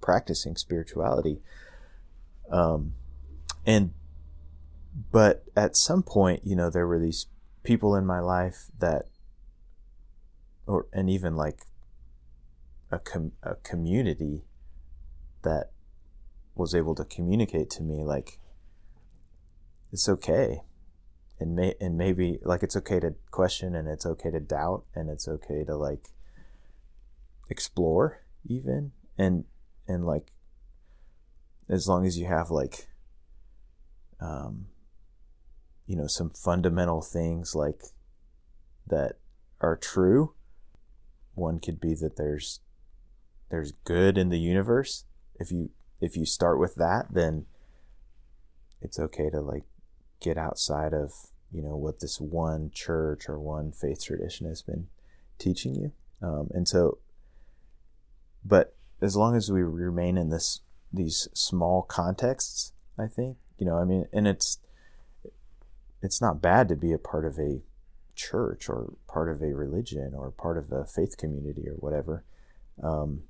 [0.00, 1.40] practicing spirituality.
[2.50, 2.94] Um,
[3.66, 3.92] and
[5.12, 7.26] but at some point, you know, there were these
[7.62, 9.04] people in my life that,
[10.66, 11.60] or and even like
[12.90, 14.44] a com- a community
[15.42, 15.70] that
[16.54, 18.40] was able to communicate to me like
[19.92, 20.62] it's okay.
[21.40, 25.08] And may and maybe like it's okay to question and it's okay to doubt and
[25.08, 26.08] it's okay to like
[27.48, 28.90] explore even.
[29.16, 29.44] And
[29.86, 30.32] and like
[31.68, 32.88] as long as you have like
[34.20, 34.66] um
[35.88, 37.82] you know some fundamental things like
[38.86, 39.16] that
[39.60, 40.34] are true.
[41.34, 42.60] One could be that there's
[43.50, 45.04] there's good in the universe.
[45.40, 45.70] If you
[46.00, 47.46] if you start with that then
[48.80, 49.64] it's okay to like
[50.20, 51.12] get outside of
[51.50, 54.88] you know what this one church or one faith tradition has been
[55.38, 55.92] teaching you.
[56.20, 56.98] Um, and so
[58.44, 60.60] but as long as we remain in this
[60.92, 64.58] these small contexts i think you know i mean and it's
[66.02, 67.62] it's not bad to be a part of a
[68.14, 72.24] church or part of a religion or part of a faith community or whatever
[72.82, 73.22] um,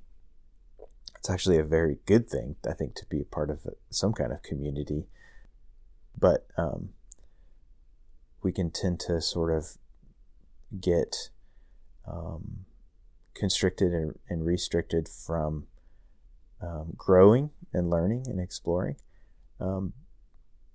[1.17, 4.31] it's actually a very good thing i think to be a part of some kind
[4.31, 5.05] of community
[6.17, 6.89] but um,
[8.41, 9.77] we can tend to sort of
[10.79, 11.29] get
[12.07, 12.65] um,
[13.33, 15.67] constricted and, and, restricted from
[16.61, 18.95] um, growing and learning and exploring.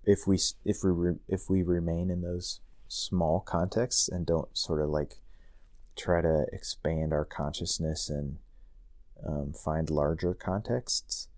[0.07, 4.81] If we if we re, if we remain in those small contexts and don't sort
[4.81, 5.21] of like
[5.97, 8.39] try to expand our consciousness and
[9.27, 11.29] um, find larger contexts,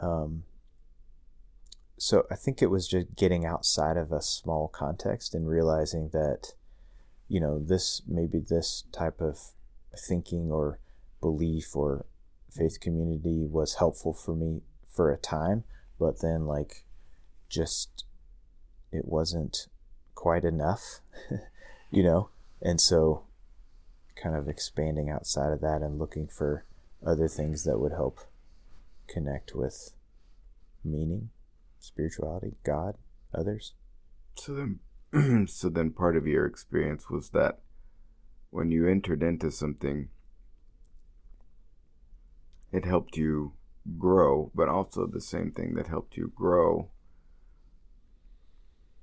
[0.00, 0.44] um,
[1.98, 6.52] so I think it was just getting outside of a small context and realizing that,
[7.28, 9.38] you know, this maybe this type of
[9.98, 10.78] thinking or
[11.20, 12.06] belief or
[12.50, 14.60] faith community was helpful for me
[14.94, 15.64] for a time,
[15.98, 16.84] but then like
[17.48, 18.04] just
[18.92, 19.68] it wasn't
[20.14, 21.00] quite enough,
[21.90, 22.30] you know?
[22.62, 23.24] And so
[24.20, 26.64] kind of expanding outside of that and looking for
[27.06, 28.20] other things that would help
[29.06, 29.92] connect with
[30.82, 31.30] meaning
[31.78, 32.96] spirituality, God,
[33.34, 33.74] others.
[34.34, 34.54] So
[35.12, 37.60] then, so then, part of your experience was that
[38.50, 40.08] when you entered into something,
[42.72, 43.52] it helped you
[43.98, 46.90] grow, but also the same thing that helped you grow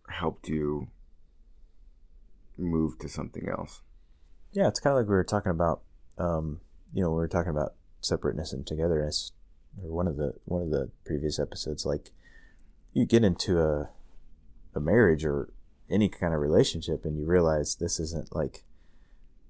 [0.09, 0.87] helped you
[2.57, 3.81] move to something else.
[4.51, 5.81] Yeah, it's kind of like we were talking about.
[6.17, 6.61] Um,
[6.93, 9.31] you know, we were talking about separateness and togetherness,
[9.81, 11.85] or one of the one of the previous episodes.
[11.85, 12.11] Like,
[12.93, 13.89] you get into a
[14.75, 15.51] a marriage or
[15.89, 18.63] any kind of relationship, and you realize this isn't like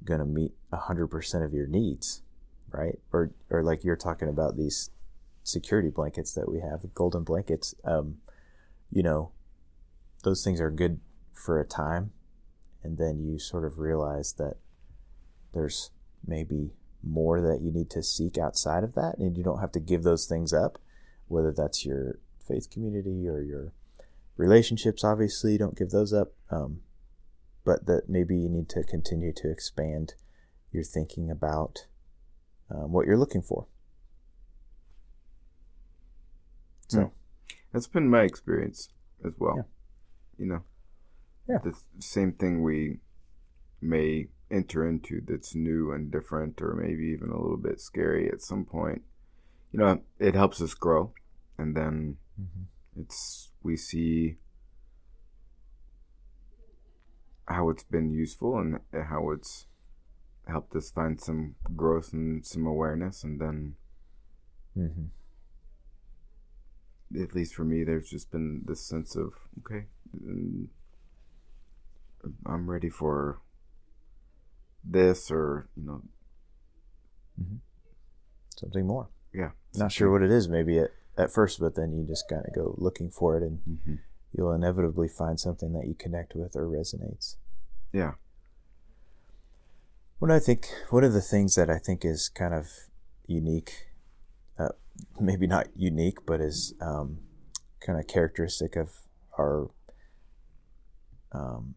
[0.06, 2.22] to meet hundred percent of your needs,
[2.70, 3.00] right?
[3.12, 4.90] Or or like you're talking about these
[5.44, 7.76] security blankets that we have, golden blankets.
[7.84, 8.18] Um,
[8.92, 9.32] you know,
[10.24, 11.00] those things are good
[11.34, 12.12] for a time,
[12.82, 14.56] and then you sort of realize that
[15.54, 15.92] there's
[16.26, 16.72] maybe
[17.04, 20.04] more that you need to seek outside of that, and you don't have to give
[20.04, 20.80] those things up,
[21.28, 23.74] whether that's your faith community or your
[24.38, 25.04] relationships.
[25.04, 26.80] Obviously, don't give those up, um,
[27.64, 30.16] but that maybe you need to continue to expand
[30.72, 31.86] your thinking about
[32.72, 33.68] um, what you're looking for.
[36.88, 37.12] So, mm.
[37.72, 38.90] that's been my experience
[39.26, 39.56] as well.
[39.58, 39.64] Yeah.
[40.44, 40.64] You know,
[41.48, 41.58] yeah.
[41.64, 43.00] the same thing we
[43.82, 48.42] may enter into that's new and different or maybe even a little bit scary at
[48.42, 49.02] some point
[49.72, 51.12] you know it helps us grow
[51.58, 53.02] and then mm-hmm.
[53.02, 54.36] it's we see
[57.48, 58.80] how it's been useful and
[59.10, 59.66] how it's
[60.48, 63.74] helped us find some growth and some awareness and then
[64.78, 65.06] mm-hmm.
[67.22, 69.86] at least for me there's just been this sense of okay
[72.46, 73.40] i'm ready for
[74.84, 76.02] this or you know
[77.42, 77.56] mm-hmm.
[78.58, 79.10] something more.
[79.34, 80.48] Yeah, not sure what it is.
[80.48, 83.60] Maybe at at first, but then you just kind of go looking for it, and
[83.68, 83.96] mm-hmm.
[84.36, 87.36] you'll inevitably find something that you connect with or resonates.
[87.92, 88.14] Yeah.
[90.20, 92.70] What I think, one of the things that I think is kind of
[93.28, 93.88] unique,
[94.58, 94.70] uh,
[95.20, 97.18] maybe not unique, but is um,
[97.86, 98.92] kind of characteristic of
[99.38, 99.70] our
[101.34, 101.76] um,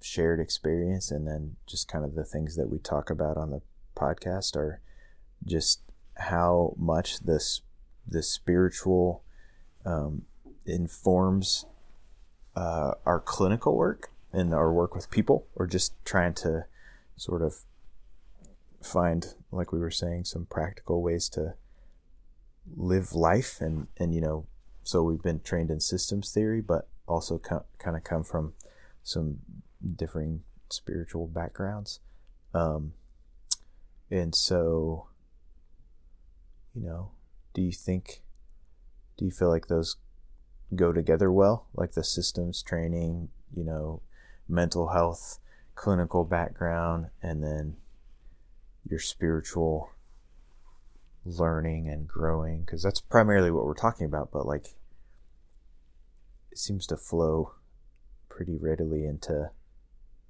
[0.00, 1.10] shared experience.
[1.10, 3.62] And then just kind of the things that we talk about on the
[3.96, 4.80] podcast are
[5.44, 5.80] just
[6.16, 7.62] how much this
[8.06, 9.22] the spiritual
[9.84, 10.22] um,
[10.66, 11.66] informs
[12.54, 15.46] uh, our clinical work and our work with people.
[15.54, 16.66] Or just trying to
[17.16, 17.60] sort of
[18.82, 21.54] find like we were saying some practical ways to
[22.76, 23.60] live life.
[23.60, 24.46] And and you know
[24.84, 28.52] so we've been trained in systems theory but also co- kind of come from
[29.04, 29.36] some
[29.94, 32.00] differing spiritual backgrounds.
[32.52, 32.94] Um,
[34.10, 35.06] and so,
[36.74, 37.12] you know,
[37.52, 38.22] do you think,
[39.16, 39.96] do you feel like those
[40.74, 41.66] go together well?
[41.74, 44.00] Like the systems training, you know,
[44.48, 45.38] mental health,
[45.74, 47.76] clinical background, and then
[48.88, 49.90] your spiritual
[51.24, 52.60] learning and growing?
[52.60, 54.74] Because that's primarily what we're talking about, but like,
[56.50, 57.54] it seems to flow
[58.34, 59.50] pretty readily into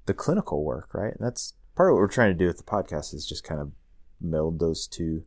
[0.04, 1.14] the clinical work, right?
[1.14, 3.60] And that's part of what we're trying to do with the podcast is just kind
[3.60, 3.72] of
[4.20, 5.24] meld those two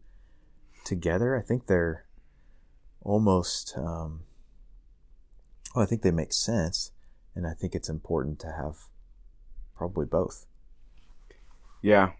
[0.86, 1.36] together.
[1.36, 2.06] I think they're
[3.02, 4.22] almost, um,
[5.76, 6.92] well, I think they make sense,
[7.34, 8.76] and I think it's important to have
[9.76, 10.46] probably both.
[11.82, 12.12] Yeah,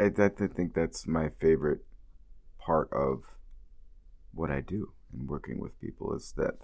[0.00, 1.84] I, I think that's my favorite
[2.58, 3.24] part of
[4.32, 6.54] what I do in working with people is that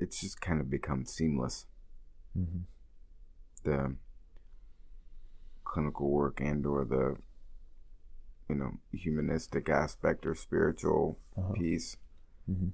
[0.00, 1.66] it's just kind of become seamless
[2.36, 2.60] mm-hmm.
[3.64, 3.96] the
[5.64, 7.16] clinical work and or the
[8.48, 11.52] you know humanistic aspect or spiritual uh-huh.
[11.52, 11.96] piece
[12.50, 12.68] mm-hmm.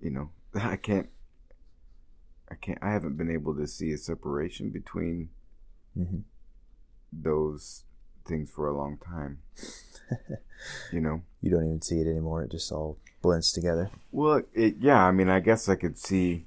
[0.00, 1.08] you know i can't
[2.50, 5.28] i can't i haven't been able to see a separation between
[5.96, 6.18] mm-hmm.
[7.12, 7.84] those
[8.26, 9.38] things for a long time
[10.92, 14.76] you know you don't even see it anymore it just all blends together well it
[14.80, 16.46] yeah i mean i guess i could see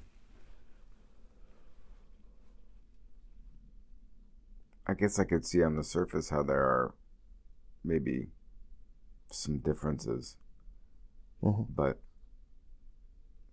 [4.90, 6.94] I guess I could see on the surface how there are
[7.84, 8.26] maybe
[9.30, 10.36] some differences.
[11.44, 11.72] Mm-hmm.
[11.72, 12.00] But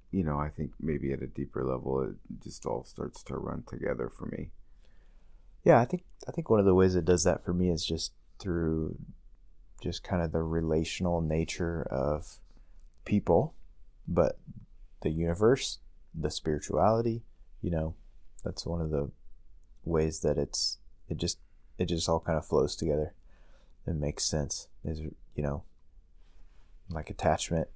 [0.10, 3.64] you know, I think maybe at a deeper level it just all starts to run
[3.68, 4.50] together for me.
[5.64, 7.86] Yeah, I think I think one of the ways it does that for me is
[7.86, 8.98] just through
[9.80, 12.40] just kind of the relational nature of
[13.08, 13.56] people,
[14.08, 14.40] but
[15.02, 15.80] the universe,
[16.14, 17.24] the spirituality,
[17.62, 17.96] you know,
[18.44, 19.10] that's one of the
[19.84, 20.78] ways that it's
[21.10, 21.40] it just
[21.78, 23.14] it just all kind of flows together.
[23.86, 24.68] It makes sense.
[24.84, 25.64] Is you know,
[26.90, 27.70] like attachment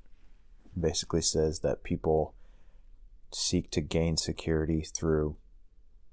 [0.79, 2.34] basically says that people
[3.34, 5.38] seek to gain security through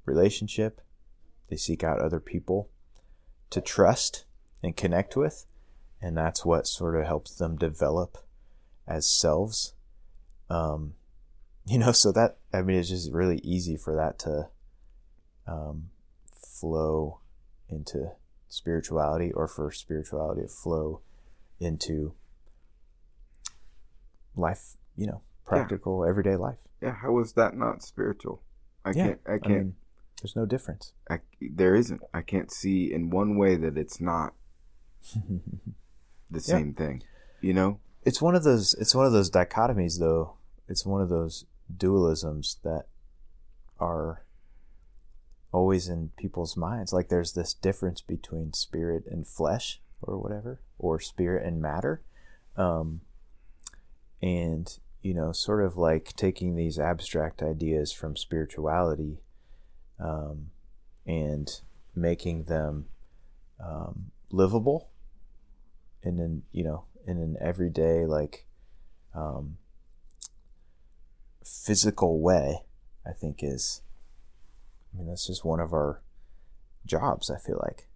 [0.04, 0.80] relationship
[1.48, 2.68] they seek out other people
[3.50, 4.24] to trust
[4.62, 5.46] and connect with,
[6.00, 8.18] and that's what sort of helps them develop
[8.88, 9.74] as selves.
[10.50, 10.94] Um,
[11.66, 14.48] you know, so that I mean, it's just really easy for that to
[15.46, 15.90] um,
[16.32, 17.20] flow
[17.68, 18.12] into
[18.48, 21.02] spirituality, or for spirituality to flow
[21.60, 22.14] into
[24.34, 24.76] life.
[24.96, 26.10] You know, practical yeah.
[26.10, 26.58] everyday life.
[26.80, 28.42] Yeah, how is that not spiritual?
[28.84, 29.20] I yeah, can't.
[29.26, 29.44] I can't.
[29.44, 29.74] I mean,
[30.22, 30.94] there's no difference.
[31.10, 32.00] I, there isn't.
[32.14, 34.32] I can't see in one way that it's not
[36.30, 36.86] the same yeah.
[36.86, 37.02] thing.
[37.40, 38.74] You know, it's one of those.
[38.74, 40.34] It's one of those dichotomies, though.
[40.68, 41.44] It's one of those
[41.74, 42.86] dualisms that
[43.80, 44.22] are
[45.52, 46.92] always in people's minds.
[46.92, 52.02] Like there's this difference between spirit and flesh, or whatever, or spirit and matter.
[52.56, 53.00] Um,
[54.20, 59.18] and you know, sort of like taking these abstract ideas from spirituality
[60.00, 60.50] um,
[61.06, 61.60] and
[61.94, 62.86] making them
[63.64, 64.88] um, livable
[66.02, 68.46] And then, you know in an everyday like
[69.14, 69.56] um,
[71.44, 72.62] physical way.
[73.06, 73.80] I think is.
[74.92, 76.02] I mean, that's just one of our
[76.84, 77.30] jobs.
[77.30, 77.88] I feel like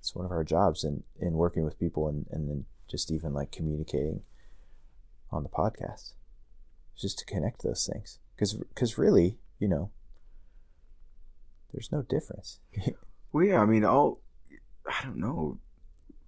[0.00, 3.32] it's one of our jobs in in working with people and and then just even
[3.32, 4.22] like communicating
[5.30, 6.14] on the podcast,
[6.96, 8.18] just to connect those things.
[8.34, 9.90] Because because really, you know,
[11.72, 12.58] there's no difference.
[13.32, 14.20] well, yeah, I mean, all
[14.86, 15.58] I don't know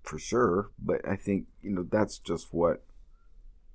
[0.07, 2.83] for sure, but I think you know that's just what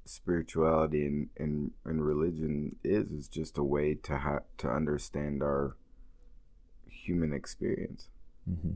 [0.06, 5.76] spirituality and and, and religion is is just a way to ha- to understand our
[6.88, 8.10] human experience
[8.50, 8.74] mm-hmm.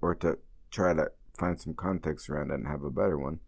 [0.00, 0.38] or to
[0.70, 3.40] try to find some context around it and have a better one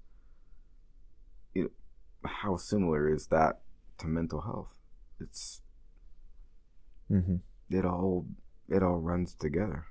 [1.55, 3.61] you know, how similar is that
[3.99, 4.74] to mental health
[5.20, 5.62] it's
[7.11, 7.36] mm-hmm.
[7.70, 8.26] it all
[8.68, 9.86] it all runs together.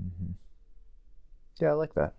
[0.00, 0.32] Mm-hmm.
[1.60, 2.14] Yeah, I like that.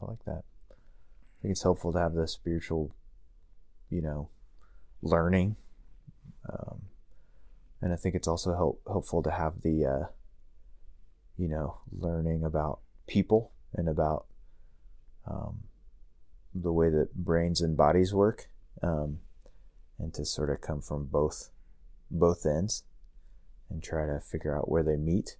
[0.00, 0.44] I like that.
[0.70, 2.94] I think it's helpful to have the spiritual,
[3.90, 4.28] you know,
[5.02, 5.56] learning,
[6.48, 6.82] um,
[7.80, 10.06] and I think it's also help, helpful to have the, uh,
[11.36, 14.26] you know, learning about people and about
[15.26, 15.64] um,
[16.54, 18.48] the way that brains and bodies work,
[18.82, 19.18] um,
[19.98, 21.50] and to sort of come from both
[22.10, 22.84] both ends
[23.68, 25.36] and try to figure out where they meet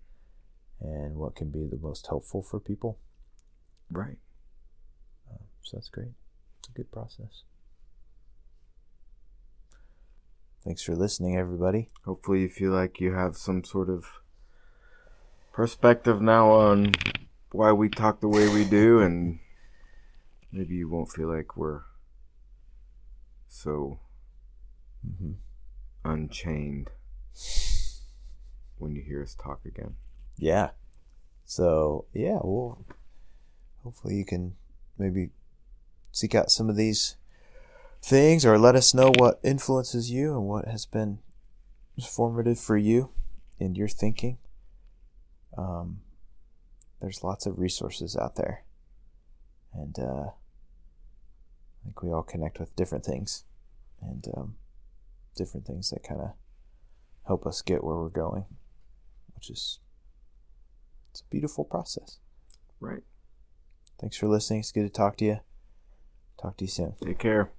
[0.80, 2.98] and what can be the most helpful for people.
[3.90, 4.18] Right.
[5.66, 6.12] So that's great.
[6.60, 7.42] It's a good process.
[10.64, 11.88] Thanks for listening, everybody.
[12.04, 14.06] Hopefully, you feel like you have some sort of
[15.52, 16.92] perspective now on
[17.50, 19.40] why we talk the way we do, and
[20.52, 21.82] maybe you won't feel like we're
[23.48, 23.98] so
[25.04, 25.32] mm-hmm.
[26.04, 26.90] unchained
[28.78, 29.96] when you hear us talk again.
[30.38, 30.70] Yeah.
[31.44, 32.84] So, yeah, well,
[33.82, 34.54] hopefully you can
[34.96, 35.30] maybe
[36.16, 37.16] seek out some of these
[38.02, 41.18] things or let us know what influences you and what has been
[42.08, 43.10] formative for you
[43.58, 44.38] in your thinking.
[45.56, 46.00] Um,
[47.00, 48.64] there's lots of resources out there.
[49.74, 53.44] And uh, I think we all connect with different things
[54.00, 54.56] and um,
[55.34, 56.30] different things that kind of
[57.26, 58.44] help us get where we're going
[59.36, 59.78] which is
[61.12, 62.18] it's a beautiful process.
[62.80, 63.02] Right.
[64.00, 64.60] Thanks for listening.
[64.60, 65.40] It's good to talk to you.
[66.40, 66.94] Talk to you soon.
[67.02, 67.50] Take care.